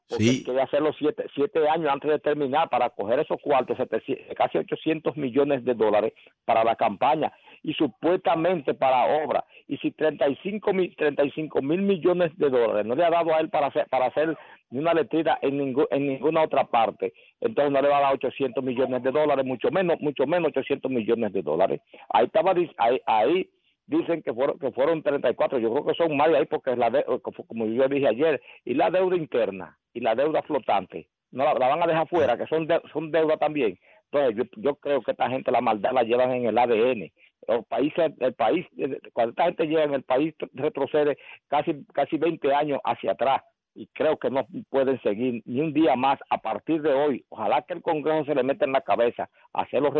Porque 0.09 0.23
Sí. 0.23 0.43
quiere 0.43 0.61
hacerlo 0.61 0.91
siete, 0.97 1.25
siete 1.35 1.69
años 1.69 1.91
antes 1.91 2.09
de 2.09 2.19
terminar 2.19 2.67
para 2.69 2.89
coger 2.89 3.19
esos 3.19 3.39
cuartos, 3.41 3.77
700 3.77 4.35
casi 4.35 4.57
800 4.57 5.15
millones 5.15 5.63
de 5.63 5.75
dólares 5.75 6.13
para 6.45 6.63
la 6.63 6.75
campaña 6.75 7.31
y 7.61 7.73
supuestamente 7.73 8.73
para 8.73 9.23
obra. 9.23 9.45
Y 9.67 9.77
si 9.77 9.91
35 9.91 10.73
mil, 10.73 10.95
35 10.95 11.61
mil 11.61 11.81
millones 11.83 12.35
de 12.37 12.49
dólares 12.49 12.85
no 12.87 12.95
le 12.95 13.05
ha 13.05 13.11
dado 13.11 13.35
a 13.35 13.39
él 13.39 13.49
para 13.49 13.67
hacer, 13.67 13.87
para 13.89 14.07
hacer 14.07 14.35
ni 14.71 14.79
una 14.79 14.93
letrina 14.95 15.37
en, 15.41 15.75
en 15.91 16.07
ninguna 16.07 16.41
otra 16.43 16.63
parte, 16.65 17.13
entonces 17.41 17.71
no 17.71 17.81
le 17.81 17.89
va 17.89 17.97
a 17.97 18.01
dar 18.01 18.13
800 18.15 18.63
millones 18.63 19.03
de 19.03 19.11
dólares, 19.11 19.45
mucho 19.45 19.69
menos, 19.69 19.99
mucho 19.99 20.25
menos 20.25 20.47
800 20.49 20.91
millones 20.91 21.33
de 21.33 21.41
dólares. 21.43 21.81
Ahí 22.09 22.25
estaba, 22.25 22.53
ahí, 22.77 23.01
ahí 23.05 23.49
dicen 23.89 24.21
que 24.21 24.33
fueron 24.33 24.59
que 24.59 24.71
fueron 24.71 25.01
34, 25.01 25.57
yo 25.59 25.71
creo 25.71 25.85
que 25.85 25.93
son 25.95 26.15
más 26.15 26.29
de 26.29 26.37
ahí 26.37 26.45
porque 26.45 26.75
la 26.75 26.89
de- 26.89 27.05
como 27.47 27.65
yo 27.65 27.87
dije 27.87 28.07
ayer, 28.07 28.41
y 28.63 28.75
la 28.75 28.89
deuda 28.91 29.15
interna 29.17 29.77
y 29.93 29.99
la 29.99 30.13
deuda 30.15 30.41
flotante, 30.43 31.07
no 31.31 31.43
la, 31.43 31.53
van 31.53 31.81
a 31.83 31.87
dejar 31.87 32.07
fuera, 32.07 32.37
que 32.37 32.45
son 32.45 32.67
de- 32.67 32.81
son 32.93 33.11
deuda 33.11 33.37
también. 33.37 33.77
Entonces 34.11 34.47
yo, 34.57 34.75
creo 34.75 35.01
que 35.01 35.11
esta 35.11 35.29
gente 35.29 35.51
la 35.51 35.61
maldad 35.61 35.91
la 35.91 36.03
llevan 36.03 36.31
en 36.31 36.45
el 36.45 36.57
ADN. 36.57 37.11
Los 37.47 37.65
países, 37.65 38.11
el 38.19 38.33
país, 38.33 38.65
eh, 38.77 38.99
cuando 39.13 39.31
esta 39.31 39.45
gente 39.45 39.65
llega 39.67 39.83
en 39.83 39.93
el 39.95 40.03
país 40.03 40.33
retrocede 40.53 41.17
casi 41.47 41.83
casi 41.93 42.17
20 42.17 42.53
años 42.53 42.79
hacia 42.83 43.11
atrás 43.13 43.41
y 43.75 43.87
creo 43.87 44.17
que 44.17 44.29
no 44.29 44.45
pueden 44.69 44.99
seguir 45.01 45.41
ni 45.45 45.61
un 45.61 45.73
día 45.73 45.95
más 45.95 46.19
a 46.29 46.37
partir 46.39 46.81
de 46.81 46.91
hoy. 46.93 47.25
Ojalá 47.29 47.61
que 47.63 47.73
el 47.73 47.81
Congreso 47.81 48.25
se 48.25 48.35
le 48.35 48.43
meta 48.43 48.65
en 48.65 48.71
la 48.73 48.81
cabeza 48.81 49.29
hacerlo, 49.53 49.91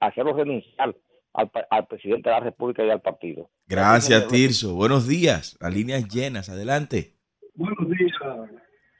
hacerlo 0.00 0.32
renunciar 0.34 0.94
al, 1.34 1.50
pa- 1.50 1.66
al 1.70 1.86
presidente 1.86 2.28
de 2.28 2.34
la 2.34 2.40
República 2.40 2.84
y 2.84 2.90
al 2.90 3.00
partido. 3.00 3.48
Gracias, 3.66 4.26
Tirso. 4.28 4.74
Buenos 4.74 5.06
días. 5.06 5.56
Las 5.60 5.74
líneas 5.74 6.08
llenas. 6.08 6.48
Adelante. 6.48 7.14
Buenos 7.54 7.88
días, 7.90 8.12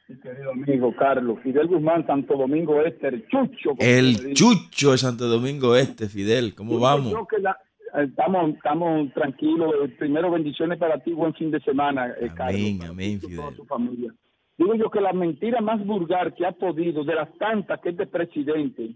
mi 0.07 0.19
querido 0.19 0.51
amigo 0.51 0.95
Carlos. 0.95 1.37
Fidel 1.43 1.67
Guzmán, 1.67 2.05
Santo 2.07 2.35
Domingo 2.37 2.81
Este, 2.81 3.07
el 3.09 3.27
Chucho. 3.27 3.71
El. 3.79 4.33
Chucho 4.33 4.91
de 4.91 4.97
Santo 4.97 5.27
Domingo 5.27 5.75
Este, 5.75 6.07
Fidel. 6.09 6.55
¿Cómo 6.55 6.79
vamos? 6.79 7.11
yo 7.11 7.25
que 7.27 7.39
la- 7.41 7.57
eh, 7.95 8.05
estamos, 8.09 8.55
estamos 8.55 9.13
tranquilos. 9.13 9.71
Eh, 9.83 9.89
Primero, 9.99 10.29
bendiciones 10.31 10.77
para 10.79 10.99
ti. 10.99 11.11
Buen 11.13 11.33
fin 11.35 11.51
de 11.51 11.59
semana, 11.61 12.07
eh, 12.19 12.29
Carlos. 12.35 12.55
Amén, 12.61 12.77
para 12.79 12.89
amén, 12.91 13.11
y 13.23 13.35
toda 13.35 13.47
Fidel. 13.49 13.55
tu 13.57 13.65
familia. 13.65 14.13
Digo 14.57 14.75
yo 14.75 14.89
que 14.89 14.99
la 14.99 15.13
mentira 15.13 15.61
más 15.61 15.83
vulgar 15.85 16.33
que 16.35 16.45
ha 16.45 16.51
podido, 16.51 17.03
de 17.05 17.15
las 17.15 17.31
tantas 17.37 17.79
que 17.79 17.89
este 17.89 18.05
presidente 18.07 18.89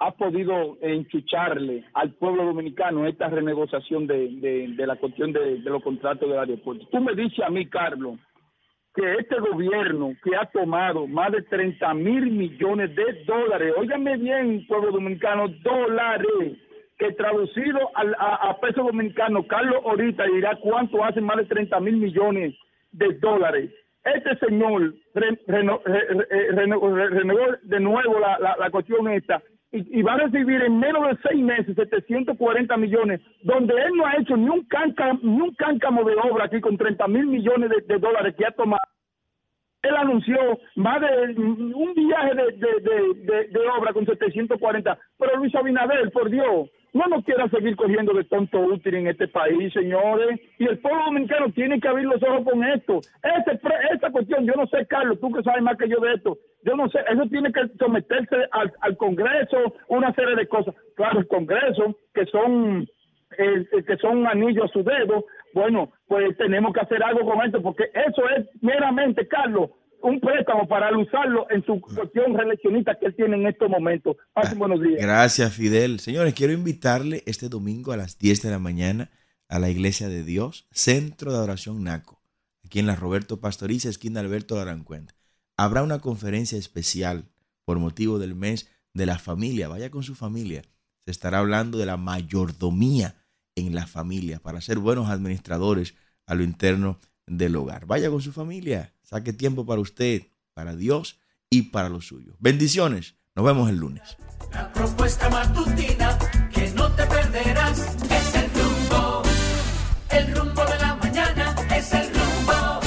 ha 0.00 0.12
podido 0.12 0.76
enchucharle 0.80 1.84
al 1.94 2.12
pueblo 2.14 2.44
dominicano 2.44 3.06
esta 3.06 3.28
renegociación 3.28 4.06
de, 4.06 4.72
la 4.78 4.96
cuestión 4.96 5.32
de, 5.32 5.58
los 5.58 5.82
contratos 5.82 6.28
del 6.28 6.38
aeropuerto. 6.38 6.86
Tú 6.90 7.00
me 7.00 7.14
dices 7.14 7.44
a 7.44 7.50
mí, 7.50 7.66
Carlos, 7.66 8.16
que 8.94 9.14
este 9.14 9.38
gobierno 9.40 10.12
que 10.22 10.36
ha 10.36 10.46
tomado 10.46 11.06
más 11.06 11.32
de 11.32 11.42
30 11.42 11.94
mil 11.94 12.30
millones 12.30 12.94
de 12.94 13.24
dólares, 13.24 13.74
óigame 13.76 14.16
bien, 14.16 14.66
pueblo 14.66 14.92
dominicano, 14.92 15.48
dólares, 15.62 16.56
que 16.96 17.12
traducido 17.12 17.78
al- 17.94 18.16
a, 18.18 18.50
a 18.50 18.60
peso 18.60 18.82
dominicano, 18.82 19.46
Carlos 19.46 19.82
ahorita 19.84 20.24
dirá 20.26 20.56
cuánto 20.56 21.04
hacen 21.04 21.24
más 21.24 21.36
de 21.38 21.44
30 21.44 21.78
mil 21.80 21.96
millones 21.96 22.54
de 22.92 23.14
dólares. 23.14 23.70
Este 24.04 24.36
señor 24.46 24.94
renegó 25.14 25.82
de 27.62 27.80
nuevo 27.80 28.18
la, 28.20 28.56
la 28.58 28.70
cuestión 28.70 29.08
esta 29.08 29.42
y, 29.72 29.98
y 29.98 30.02
va 30.02 30.14
a 30.14 30.18
recibir 30.18 30.62
en 30.62 30.78
menos 30.78 31.08
de 31.08 31.18
seis 31.28 31.42
meses 31.42 31.76
740 31.76 32.76
millones, 32.76 33.20
donde 33.42 33.74
él 33.74 33.92
no 33.96 34.06
ha 34.06 34.16
hecho 34.16 34.36
ni 34.36 34.48
un 34.48 34.64
cáncamo, 34.64 35.20
ni 35.22 35.40
un 35.40 35.54
cáncamo 35.54 36.04
de 36.04 36.14
obra 36.16 36.46
aquí 36.46 36.60
con 36.60 36.76
30 36.76 37.06
mil 37.08 37.26
millones 37.26 37.70
de, 37.70 37.80
de 37.82 37.98
dólares 37.98 38.34
que 38.36 38.46
ha 38.46 38.52
tomado 38.52 38.80
él 39.82 39.96
anunció 39.96 40.58
más 40.76 41.00
de 41.00 41.34
un 41.38 41.94
viaje 41.94 42.34
de, 42.34 42.52
de, 42.52 43.48
de, 43.48 43.68
obra 43.68 43.92
con 43.92 44.04
740. 44.04 44.98
Pero 45.18 45.36
Luis 45.36 45.54
Abinader, 45.54 46.10
por 46.10 46.28
Dios, 46.30 46.68
no 46.98 47.06
nos 47.06 47.24
quiera 47.24 47.48
seguir 47.48 47.76
cogiendo 47.76 48.12
de 48.12 48.24
tonto 48.24 48.58
útil 48.58 48.96
en 48.96 49.06
este 49.06 49.28
país, 49.28 49.72
señores. 49.72 50.40
Y 50.58 50.66
el 50.66 50.78
pueblo 50.78 51.04
dominicano 51.04 51.50
tiene 51.52 51.80
que 51.80 51.88
abrir 51.88 52.06
los 52.06 52.22
ojos 52.22 52.44
con 52.44 52.64
esto. 52.64 53.00
Este, 53.22 53.60
esta 53.92 54.10
cuestión, 54.10 54.44
yo 54.44 54.54
no 54.54 54.66
sé, 54.66 54.84
Carlos, 54.86 55.20
tú 55.20 55.32
que 55.32 55.42
sabes 55.42 55.62
más 55.62 55.78
que 55.78 55.88
yo 55.88 56.00
de 56.00 56.14
esto, 56.14 56.36
yo 56.64 56.74
no 56.74 56.88
sé, 56.88 56.98
eso 57.08 57.22
tiene 57.30 57.52
que 57.52 57.68
someterse 57.78 58.36
al, 58.50 58.96
Congreso, 58.96 59.74
una 59.86 60.12
serie 60.14 60.34
de 60.34 60.48
cosas. 60.48 60.74
Claro, 60.96 61.20
el 61.20 61.28
Congreso, 61.28 61.96
que 62.12 62.26
son 62.26 62.88
eh, 63.38 63.64
que 63.86 63.96
son 63.98 64.18
un 64.18 64.26
anillo 64.26 64.64
a 64.64 64.68
su 64.68 64.82
dedo, 64.82 65.24
bueno, 65.54 65.92
pues 66.08 66.36
tenemos 66.36 66.72
que 66.72 66.80
hacer 66.80 67.02
algo 67.02 67.24
con 67.30 67.46
esto, 67.46 67.62
porque 67.62 67.84
eso 67.94 68.28
es 68.36 68.46
meramente, 68.60 69.28
Carlos, 69.28 69.70
un 70.02 70.20
préstamo 70.20 70.66
para 70.68 70.96
usarlo 70.96 71.46
en 71.50 71.64
su 71.64 71.80
cuestión 71.80 72.36
reeleccionista 72.36 72.98
que 72.98 73.06
él 73.06 73.16
tiene 73.16 73.36
en 73.36 73.46
estos 73.46 73.68
momentos. 73.68 74.16
Pasen 74.32 74.58
buenos 74.58 74.80
días. 74.80 75.00
Gracias, 75.00 75.52
Fidel. 75.52 76.00
Señores, 76.00 76.34
quiero 76.34 76.52
invitarle 76.52 77.22
este 77.26 77.48
domingo 77.48 77.92
a 77.92 77.96
las 77.96 78.18
10 78.18 78.42
de 78.42 78.50
la 78.50 78.58
mañana 78.58 79.10
a 79.48 79.58
la 79.58 79.70
Iglesia 79.70 80.08
de 80.08 80.24
Dios, 80.24 80.66
Centro 80.70 81.32
de 81.32 81.38
Adoración 81.38 81.82
NACO, 81.82 82.20
aquí 82.64 82.78
en 82.78 82.86
la 82.86 82.96
Roberto 82.96 83.40
Pastoriza, 83.40 83.88
esquina 83.88 84.20
Alberto 84.20 84.56
Larancuenta. 84.56 85.14
Habrá 85.56 85.82
una 85.82 86.00
conferencia 86.00 86.58
especial 86.58 87.24
por 87.64 87.78
motivo 87.78 88.18
del 88.18 88.34
mes 88.34 88.70
de 88.94 89.06
la 89.06 89.18
familia. 89.18 89.68
Vaya 89.68 89.90
con 89.90 90.02
su 90.02 90.14
familia. 90.14 90.62
Se 91.04 91.10
estará 91.10 91.38
hablando 91.38 91.78
de 91.78 91.86
la 91.86 91.96
mayordomía 91.96 93.16
en 93.56 93.74
la 93.74 93.86
familia 93.86 94.38
para 94.38 94.60
ser 94.60 94.78
buenos 94.78 95.08
administradores 95.08 95.94
a 96.26 96.34
lo 96.34 96.44
interno 96.44 96.98
del 97.26 97.56
hogar. 97.56 97.86
Vaya 97.86 98.10
con 98.10 98.20
su 98.20 98.32
familia, 98.32 98.92
saque 99.08 99.32
tiempo 99.32 99.64
para 99.64 99.80
usted, 99.80 100.22
para 100.52 100.76
Dios 100.76 101.18
y 101.50 101.62
para 101.70 101.88
los 101.88 102.06
suyos. 102.06 102.36
Bendiciones. 102.38 103.14
Nos 103.34 103.46
vemos 103.46 103.70
el 103.70 103.76
lunes. 103.76 104.16
La 104.52 104.70
propuesta 104.72 105.30
matutina 105.30 106.18
que 106.52 106.70
no 106.72 106.90
te 106.92 107.06
perderás 107.06 107.78
es 108.10 108.34
el 108.34 108.50
rumbo. 108.52 109.22
El 110.10 110.34
rumbo 110.36 110.64
de 110.64 110.78
la 110.78 110.96
mañana 110.96 111.54
es 111.74 111.92
el 111.92 112.08
rumbo. 112.12 112.80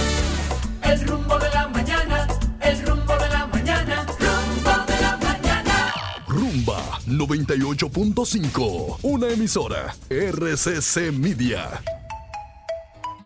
El 0.83 1.07
rumbo 1.07 1.39
de 1.39 1.49
la 1.49 1.67
mañana, 1.69 2.27
el 2.61 2.85
rumbo 2.85 3.13
de 3.17 3.29
la 3.29 3.47
mañana, 3.47 4.05
rumbo 4.19 4.85
de 4.91 5.01
la 5.01 5.17
mañana. 5.17 5.93
Rumba 6.27 6.99
98.5, 7.07 8.99
una 9.03 9.29
emisora 9.29 9.95
RCC 10.09 11.11
Media. 11.13 11.81